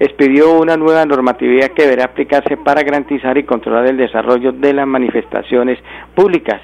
expidió 0.00 0.58
una 0.58 0.78
nueva 0.78 1.04
normatividad 1.04 1.68
que 1.68 1.82
deberá 1.82 2.06
aplicarse 2.06 2.56
para 2.56 2.82
garantizar 2.82 3.36
y 3.36 3.44
controlar 3.44 3.86
el 3.88 3.98
desarrollo 3.98 4.52
de 4.52 4.72
las 4.72 4.86
manifestaciones 4.86 5.78
públicas. 6.14 6.62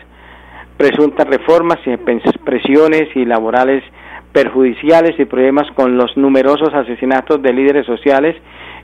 Presuntas 0.79 1.29
reformas 1.29 1.79
y 1.85 1.95
presiones 2.39 3.15
y 3.15 3.27
laborales 3.27 3.85
perjudiciales 4.33 5.19
y 5.19 5.27
problemas 5.27 5.71
con 5.73 5.99
los 5.99 6.17
numerosos 6.17 6.73
asesinatos 6.73 7.43
de 7.43 7.53
líderes 7.53 7.85
sociales 7.85 8.35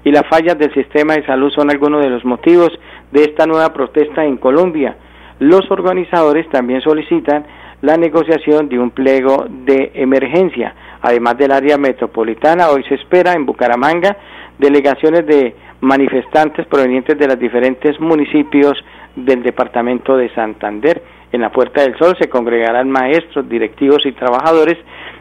y 0.07 0.13
las 0.13 0.23
fallas 0.29 0.57
del 0.57 0.73
sistema 0.73 1.15
de 1.15 1.27
salud 1.27 1.51
son 1.51 1.69
algunos 1.69 2.01
de 2.01 2.09
los 2.09 2.25
motivos 2.25 2.71
de 3.11 3.25
esta 3.25 3.45
nueva 3.45 3.73
protesta 3.73 4.25
en 4.25 4.37
Colombia. 4.37 4.97
Los 5.41 5.69
organizadores 5.69 6.49
también 6.49 6.81
solicitan 6.81 7.45
la 7.83 7.97
negociación 7.97 8.69
de 8.69 8.79
un 8.79 8.93
pliego 8.93 9.47
de 9.49 9.91
emergencia. 9.95 10.77
Además 11.03 11.37
del 11.39 11.51
área 11.51 11.77
metropolitana, 11.77 12.69
hoy 12.69 12.85
se 12.85 12.95
espera 12.95 13.33
en 13.33 13.47
Bucaramanga 13.47 14.17
delegaciones 14.57 15.27
de 15.27 15.57
manifestantes 15.81 16.69
provenientes 16.69 17.19
de 17.19 17.27
los 17.27 17.39
diferentes 17.41 17.99
municipios 17.99 18.75
del 19.17 19.43
departamento 19.43 20.17
de 20.17 20.33
Santander. 20.37 21.03
En 21.33 21.41
la 21.41 21.51
Puerta 21.51 21.83
del 21.83 21.99
Sol 21.99 22.15
se 22.21 22.29
congregarán 22.29 22.89
maestros, 22.89 23.49
directivos 23.49 24.07
y 24.07 24.13
trabajadores 24.13 24.77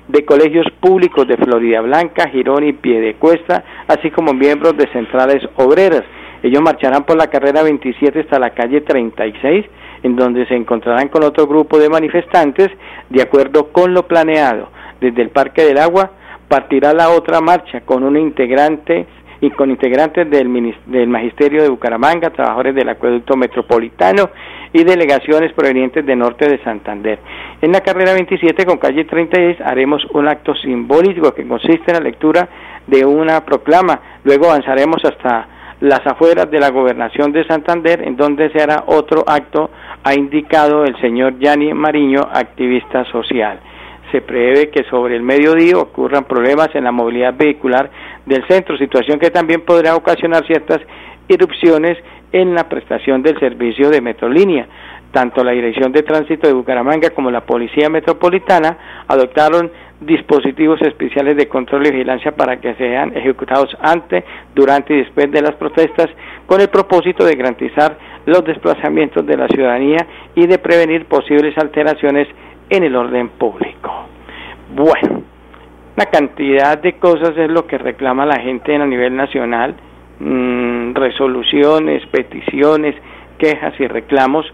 de 0.08 0.26
colegios 0.26 0.66
públicos 0.80 1.28
de 1.28 1.38
Florida 1.38 1.82
Blanca, 1.82 2.30
Girón 2.30 2.64
y 2.64 2.74
Piedecuesta, 2.74 3.64
así 3.88 4.12
como 4.12 4.34
miembros 4.34 4.78
de 4.78 4.88
centrales 4.92 5.42
obreras. 5.56 6.04
Ellos 6.44 6.62
marcharán 6.62 7.04
por 7.06 7.18
la 7.18 7.28
carrera 7.28 7.64
27 7.64 8.20
hasta 8.20 8.40
la 8.40 8.52
calle 8.52 8.82
36, 8.82 9.66
en 10.04 10.16
donde 10.16 10.46
se 10.46 10.56
encontrarán 10.56 11.08
con 11.08 11.24
otro 11.24 11.48
grupo 11.48 11.80
de 11.80 11.90
manifestantes, 11.90 12.70
de 13.10 13.22
acuerdo 13.22 13.72
con 13.72 13.94
lo 13.94 14.08
planeado. 14.08 14.70
Desde 15.02 15.24
el 15.24 15.30
Parque 15.30 15.64
del 15.64 15.80
Agua 15.80 16.12
partirá 16.48 16.94
la 16.94 17.10
otra 17.10 17.42
marcha 17.42 17.82
con 17.82 18.04
un 18.04 18.16
integrante 18.18 19.08
y 19.46 19.52
con 19.52 19.70
integrantes 19.70 20.30
del, 20.30 20.76
del 20.88 21.08
Magisterio 21.08 21.62
de 21.62 21.70
Bucaramanga, 21.70 22.32
trabajadores 22.32 22.74
del 22.74 22.90
Acueducto 22.90 23.38
Metropolitano 23.38 24.30
y 24.74 24.84
delegaciones 24.84 25.54
provenientes 25.54 26.04
de 26.04 26.16
Norte 26.16 26.50
de 26.50 26.64
Santander. 26.64 27.20
En 27.62 27.72
la 27.72 27.82
carrera 27.82 28.14
27 28.14 28.66
con 28.66 28.78
calle 28.78 29.06
36 29.06 29.62
haremos 29.62 30.04
un 30.14 30.28
acto 30.28 30.56
simbólico 30.56 31.32
que 31.34 31.48
consiste 31.48 31.92
en 31.92 31.98
la 31.98 32.00
lectura 32.00 32.50
de 32.88 33.06
una 33.06 33.46
proclama. 33.46 34.00
Luego 34.24 34.46
avanzaremos 34.48 34.98
hasta 35.06 35.48
las 35.82 36.02
afueras 36.08 36.50
de 36.50 36.60
la 36.60 36.72
gobernación 36.72 37.32
de 37.32 37.46
Santander, 37.46 38.02
en 38.02 38.16
donde 38.16 38.50
se 38.50 38.62
hará 38.64 38.86
otro 38.88 39.24
acto, 39.28 39.70
ha 40.04 40.16
indicado 40.16 40.86
el 40.86 41.00
señor 41.02 41.38
Yanni 41.38 41.74
Mariño, 41.74 42.22
activista 42.22 43.06
social 43.12 43.60
se 44.16 44.22
prevé 44.22 44.70
que 44.70 44.86
sobre 44.86 45.18
el 45.18 45.24
mediodía 45.24 45.78
ocurran 45.78 46.24
problemas 46.24 46.70
en 46.74 46.86
la 46.86 46.94
movilidad 46.94 47.34
vehicular 47.36 47.90
del 48.26 48.48
centro, 48.48 48.78
situación 48.78 49.20
que 49.20 49.30
también 49.30 49.62
podrá 49.62 49.94
ocasionar 49.94 50.48
ciertas 50.48 50.80
irrupciones 51.28 51.98
en 52.32 52.54
la 52.54 52.70
prestación 52.70 53.22
del 53.22 53.38
servicio 53.40 53.90
de 53.90 54.00
Metrolínea. 54.00 54.68
Tanto 55.12 55.44
la 55.44 55.52
Dirección 55.52 55.92
de 55.92 56.04
Tránsito 56.04 56.48
de 56.48 56.54
Bucaramanga 56.54 57.10
como 57.10 57.30
la 57.30 57.42
Policía 57.42 57.90
Metropolitana 57.90 59.06
adoptaron 59.08 59.70
dispositivos 60.00 60.82
especiales 60.82 61.36
de 61.36 61.50
control 61.50 61.88
y 61.88 61.92
vigilancia 61.92 62.32
para 62.32 62.62
que 62.62 62.74
sean 62.76 63.16
ejecutados 63.18 63.76
antes, 63.82 64.24
durante 64.54 64.94
y 64.94 64.98
después 65.00 65.30
de 65.30 65.42
las 65.42 65.56
protestas 65.56 66.08
con 66.46 66.62
el 66.62 66.70
propósito 66.70 67.26
de 67.26 67.36
garantizar 67.36 67.98
los 68.26 68.46
desplazamientos 68.46 69.26
de 69.26 69.38
la 69.38 69.48
ciudadanía 69.48 70.08
y 70.36 70.48
de 70.48 70.58
prevenir 70.58 71.06
posibles 71.06 71.58
alteraciones 71.58 72.28
en 72.70 72.84
el 72.84 72.96
orden 72.96 73.30
público. 73.30 74.05
Bueno, 74.74 75.22
la 75.96 76.08
cantidad 76.08 76.78
de 76.78 76.94
cosas 76.94 77.38
es 77.38 77.50
lo 77.50 77.68
que 77.68 77.78
reclama 77.78 78.26
la 78.26 78.40
gente 78.40 78.76
a 78.76 78.86
nivel 78.86 79.16
nacional, 79.16 79.76
mm, 80.20 80.94
resoluciones, 80.96 82.06
peticiones, 82.08 82.96
quejas 83.38 83.80
y 83.80 83.88
reclamos. 83.88 84.46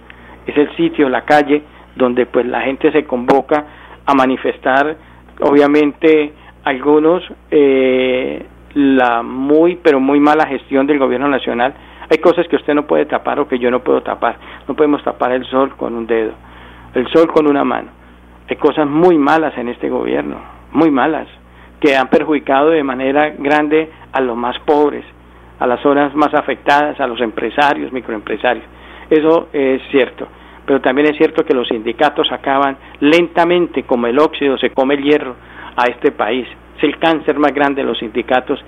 Es 0.45 0.57
el 0.57 0.75
sitio, 0.75 1.07
la 1.07 1.21
calle, 1.21 1.63
donde 1.95 2.25
pues 2.25 2.45
la 2.45 2.61
gente 2.61 2.91
se 2.91 3.05
convoca 3.05 3.65
a 4.05 4.13
manifestar, 4.13 4.97
obviamente 5.39 6.33
algunos 6.63 7.23
eh, 7.49 8.45
la 8.73 9.23
muy 9.23 9.77
pero 9.77 9.99
muy 9.99 10.19
mala 10.19 10.45
gestión 10.45 10.87
del 10.87 10.99
gobierno 10.99 11.29
nacional. 11.29 11.73
Hay 12.09 12.17
cosas 12.17 12.47
que 12.49 12.57
usted 12.57 12.73
no 12.73 12.85
puede 12.85 13.05
tapar 13.05 13.39
o 13.39 13.47
que 13.47 13.57
yo 13.57 13.71
no 13.71 13.79
puedo 13.79 14.01
tapar. 14.03 14.35
No 14.67 14.75
podemos 14.75 15.01
tapar 15.03 15.31
el 15.31 15.45
sol 15.45 15.75
con 15.77 15.95
un 15.95 16.05
dedo, 16.05 16.33
el 16.95 17.07
sol 17.07 17.31
con 17.31 17.47
una 17.47 17.63
mano 17.63 18.00
hay 18.51 18.57
cosas 18.57 18.85
muy 18.85 19.17
malas 19.17 19.57
en 19.57 19.69
este 19.69 19.87
gobierno, 19.89 20.35
muy 20.73 20.91
malas. 20.91 21.27
que 21.79 21.95
han 21.95 22.09
perjudicado 22.09 22.69
de 22.69 22.83
manera 22.83 23.29
grande 23.39 23.89
a 24.11 24.21
los 24.21 24.37
más 24.37 24.59
pobres, 24.59 25.03
a 25.57 25.65
las 25.65 25.81
zonas 25.81 26.13
más 26.13 26.31
afectadas, 26.35 26.99
a 26.99 27.07
los 27.07 27.19
empresarios, 27.21 27.91
microempresarios. 27.91 28.65
Eso 29.09 29.47
es 29.51 29.81
cierto. 29.89 30.27
Pero 30.63 30.79
también 30.79 31.07
es 31.07 31.17
cierto 31.17 31.43
que 31.43 31.55
los 31.55 31.67
sindicatos 31.69 32.31
acaban 32.31 32.77
lentamente, 32.99 33.81
como 33.81 34.05
el 34.05 34.19
óxido 34.19 34.59
se 34.59 34.69
come 34.69 34.93
el 34.93 35.03
hierro, 35.03 35.35
a 35.75 35.85
este 35.85 36.11
país. 36.11 36.47
Es 36.77 36.83
el 36.83 36.99
cáncer 36.99 37.39
más 37.39 37.53
grande 37.53 37.81
de 37.81 37.87
los 37.87 37.97
sindicatos 37.97 38.63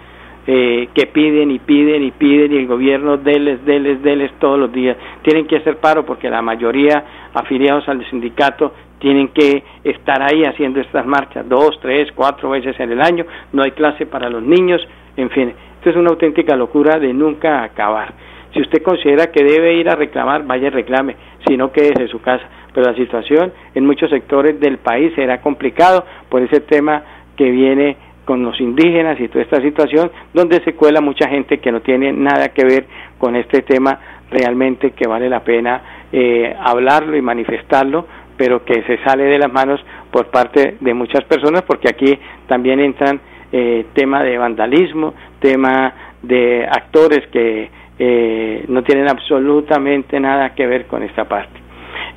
eh, 0.45 0.89
que 0.93 1.07
piden 1.07 1.51
y 1.51 1.59
piden 1.59 2.03
y 2.03 2.11
piden 2.11 2.53
y 2.53 2.57
el 2.57 2.67
gobierno 2.67 3.17
deles, 3.17 3.63
deles, 3.65 4.01
deles 4.01 4.31
todos 4.39 4.59
los 4.59 4.71
días. 4.71 4.97
Tienen 5.21 5.47
que 5.47 5.57
hacer 5.57 5.77
paro 5.77 6.05
porque 6.05 6.29
la 6.29 6.41
mayoría 6.41 7.03
afiliados 7.33 7.87
al 7.87 8.05
sindicato 8.09 8.73
tienen 8.99 9.29
que 9.29 9.63
estar 9.83 10.21
ahí 10.21 10.43
haciendo 10.45 10.79
estas 10.79 11.05
marchas 11.05 11.47
dos, 11.47 11.77
tres, 11.81 12.09
cuatro 12.15 12.51
veces 12.51 12.79
en 12.79 12.91
el 12.91 13.01
año, 13.01 13.25
no 13.51 13.63
hay 13.63 13.71
clase 13.71 14.05
para 14.05 14.29
los 14.29 14.41
niños, 14.41 14.81
en 15.17 15.29
fin, 15.29 15.53
esto 15.75 15.89
es 15.89 15.95
una 15.97 16.11
auténtica 16.11 16.55
locura 16.55 16.97
de 16.99 17.13
nunca 17.13 17.63
acabar. 17.63 18.13
Si 18.53 18.61
usted 18.61 18.81
considera 18.81 19.31
que 19.31 19.43
debe 19.43 19.73
ir 19.73 19.89
a 19.89 19.95
reclamar, 19.95 20.45
vaya 20.45 20.67
y 20.67 20.69
reclame, 20.69 21.15
si 21.45 21.57
no 21.57 21.71
quédese 21.71 22.03
en 22.03 22.07
su 22.07 22.21
casa. 22.21 22.45
Pero 22.73 22.89
la 22.89 22.95
situación 22.95 23.51
en 23.75 23.85
muchos 23.85 24.09
sectores 24.09 24.59
del 24.59 24.77
país 24.77 25.11
será 25.15 25.41
complicado 25.41 26.05
por 26.29 26.41
ese 26.41 26.61
tema 26.61 27.03
que 27.35 27.49
viene 27.49 27.97
con 28.25 28.43
los 28.43 28.59
indígenas 28.59 29.19
y 29.19 29.27
toda 29.27 29.43
esta 29.43 29.61
situación, 29.61 30.11
donde 30.33 30.63
se 30.63 30.73
cuela 30.73 31.01
mucha 31.01 31.27
gente 31.27 31.59
que 31.59 31.71
no 31.71 31.81
tiene 31.81 32.13
nada 32.13 32.49
que 32.49 32.63
ver 32.63 32.85
con 33.17 33.35
este 33.35 33.61
tema 33.61 33.99
realmente 34.31 34.91
que 34.91 35.07
vale 35.07 35.29
la 35.29 35.43
pena 35.43 35.81
eh, 36.11 36.55
hablarlo 36.59 37.15
y 37.17 37.21
manifestarlo, 37.21 38.05
pero 38.37 38.63
que 38.65 38.83
se 38.83 38.97
sale 39.03 39.25
de 39.25 39.37
las 39.37 39.51
manos 39.51 39.83
por 40.11 40.27
parte 40.27 40.77
de 40.79 40.93
muchas 40.93 41.23
personas, 41.25 41.63
porque 41.63 41.89
aquí 41.89 42.17
también 42.47 42.79
entran 42.79 43.19
eh, 43.51 43.85
tema 43.93 44.23
de 44.23 44.37
vandalismo, 44.37 45.13
tema 45.39 45.93
de 46.21 46.65
actores 46.65 47.27
que 47.27 47.69
eh, 47.99 48.65
no 48.67 48.83
tienen 48.83 49.07
absolutamente 49.07 50.19
nada 50.19 50.55
que 50.55 50.65
ver 50.65 50.87
con 50.87 51.03
esta 51.03 51.25
parte. 51.25 51.59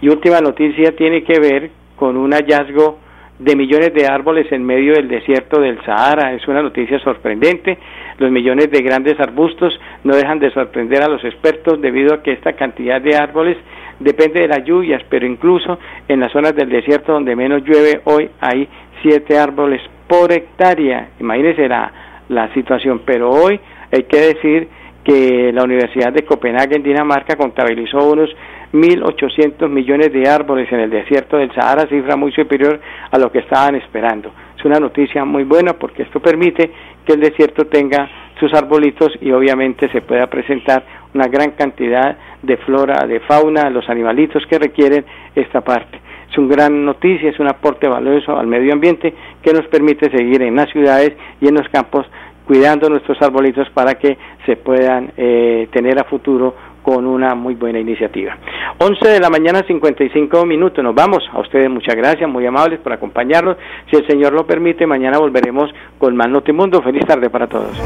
Y 0.00 0.08
última 0.08 0.40
noticia 0.40 0.94
tiene 0.96 1.22
que 1.22 1.38
ver 1.38 1.70
con 1.96 2.16
un 2.16 2.32
hallazgo 2.32 2.98
de 3.38 3.54
millones 3.54 3.92
de 3.92 4.06
árboles 4.06 4.50
en 4.50 4.64
medio 4.64 4.94
del 4.94 5.08
desierto 5.08 5.60
del 5.60 5.82
Sahara. 5.84 6.32
Es 6.32 6.46
una 6.48 6.62
noticia 6.62 6.98
sorprendente. 7.00 7.78
Los 8.18 8.30
millones 8.30 8.70
de 8.70 8.82
grandes 8.82 9.18
arbustos 9.20 9.78
no 10.04 10.16
dejan 10.16 10.38
de 10.38 10.50
sorprender 10.50 11.02
a 11.02 11.08
los 11.08 11.22
expertos 11.24 11.80
debido 11.80 12.14
a 12.14 12.22
que 12.22 12.32
esta 12.32 12.54
cantidad 12.54 13.00
de 13.00 13.16
árboles 13.16 13.56
depende 13.98 14.40
de 14.40 14.48
las 14.48 14.64
lluvias, 14.64 15.02
pero 15.08 15.26
incluso 15.26 15.78
en 16.08 16.20
las 16.20 16.32
zonas 16.32 16.54
del 16.54 16.68
desierto 16.68 17.12
donde 17.12 17.36
menos 17.36 17.62
llueve 17.62 18.00
hoy 18.04 18.30
hay 18.40 18.68
siete 19.02 19.38
árboles 19.38 19.80
por 20.06 20.32
hectárea. 20.32 21.08
Imagínense 21.20 21.68
la, 21.68 21.92
la 22.28 22.52
situación, 22.54 23.02
pero 23.04 23.30
hoy 23.30 23.60
hay 23.92 24.02
que 24.04 24.18
decir 24.18 24.68
que 25.04 25.52
la 25.52 25.62
Universidad 25.62 26.12
de 26.12 26.24
Copenhague 26.24 26.76
en 26.76 26.82
Dinamarca 26.82 27.36
contabilizó 27.36 27.98
unos 28.10 28.28
1.800 28.76 29.68
millones 29.68 30.12
de 30.12 30.28
árboles 30.28 30.70
en 30.70 30.80
el 30.80 30.90
desierto 30.90 31.36
del 31.36 31.52
Sahara, 31.54 31.88
cifra 31.88 32.16
muy 32.16 32.32
superior 32.32 32.80
a 33.10 33.18
lo 33.18 33.32
que 33.32 33.40
estaban 33.40 33.74
esperando. 33.74 34.30
Es 34.58 34.64
una 34.64 34.78
noticia 34.78 35.24
muy 35.24 35.44
buena 35.44 35.74
porque 35.74 36.02
esto 36.02 36.20
permite 36.20 36.70
que 37.04 37.14
el 37.14 37.20
desierto 37.20 37.66
tenga 37.66 38.08
sus 38.38 38.52
arbolitos 38.52 39.12
y 39.20 39.30
obviamente 39.32 39.90
se 39.90 40.02
pueda 40.02 40.26
presentar 40.26 40.84
una 41.14 41.26
gran 41.28 41.52
cantidad 41.52 42.16
de 42.42 42.56
flora, 42.58 43.06
de 43.06 43.20
fauna, 43.20 43.70
los 43.70 43.88
animalitos 43.88 44.44
que 44.46 44.58
requieren 44.58 45.04
esta 45.34 45.62
parte. 45.62 46.00
Es 46.30 46.36
una 46.36 46.54
gran 46.54 46.84
noticia, 46.84 47.30
es 47.30 47.38
un 47.40 47.48
aporte 47.48 47.88
valioso 47.88 48.36
al 48.36 48.46
medio 48.46 48.72
ambiente 48.72 49.14
que 49.42 49.52
nos 49.52 49.66
permite 49.68 50.10
seguir 50.10 50.42
en 50.42 50.56
las 50.56 50.70
ciudades 50.70 51.14
y 51.40 51.48
en 51.48 51.54
los 51.54 51.68
campos 51.70 52.06
cuidando 52.46 52.88
nuestros 52.88 53.20
arbolitos 53.22 53.68
para 53.70 53.94
que 53.94 54.16
se 54.44 54.56
puedan 54.56 55.12
eh, 55.16 55.68
tener 55.72 55.98
a 55.98 56.04
futuro 56.04 56.54
con 56.86 57.04
una 57.04 57.34
muy 57.34 57.56
buena 57.56 57.80
iniciativa. 57.80 58.38
11 58.78 59.08
de 59.08 59.18
la 59.18 59.28
mañana, 59.28 59.64
55 59.66 60.46
minutos. 60.46 60.84
Nos 60.84 60.94
vamos. 60.94 61.18
A 61.32 61.40
ustedes 61.40 61.68
muchas 61.68 61.96
gracias, 61.96 62.30
muy 62.30 62.46
amables 62.46 62.78
por 62.78 62.92
acompañarnos. 62.92 63.56
Si 63.90 63.96
el 63.96 64.06
Señor 64.06 64.32
lo 64.32 64.46
permite, 64.46 64.86
mañana 64.86 65.18
volveremos 65.18 65.68
con 65.98 66.14
más 66.14 66.28
Notimundo. 66.28 66.80
Feliz 66.82 67.04
tarde 67.04 67.28
para 67.28 67.48
todos. 67.48 67.76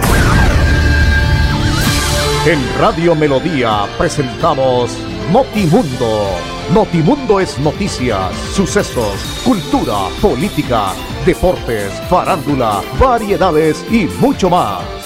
En 2.46 2.58
Radio 2.78 3.14
Melodía 3.14 3.86
presentamos 3.96 5.02
Notimundo. 5.32 6.36
Notimundo 6.74 7.40
es 7.40 7.58
noticias, 7.58 8.34
sucesos, 8.54 9.42
cultura, 9.46 10.10
política, 10.20 10.92
deportes, 11.24 11.90
farándula, 12.10 12.82
variedades 13.00 13.82
y 13.90 14.08
mucho 14.20 14.50
más. 14.50 14.99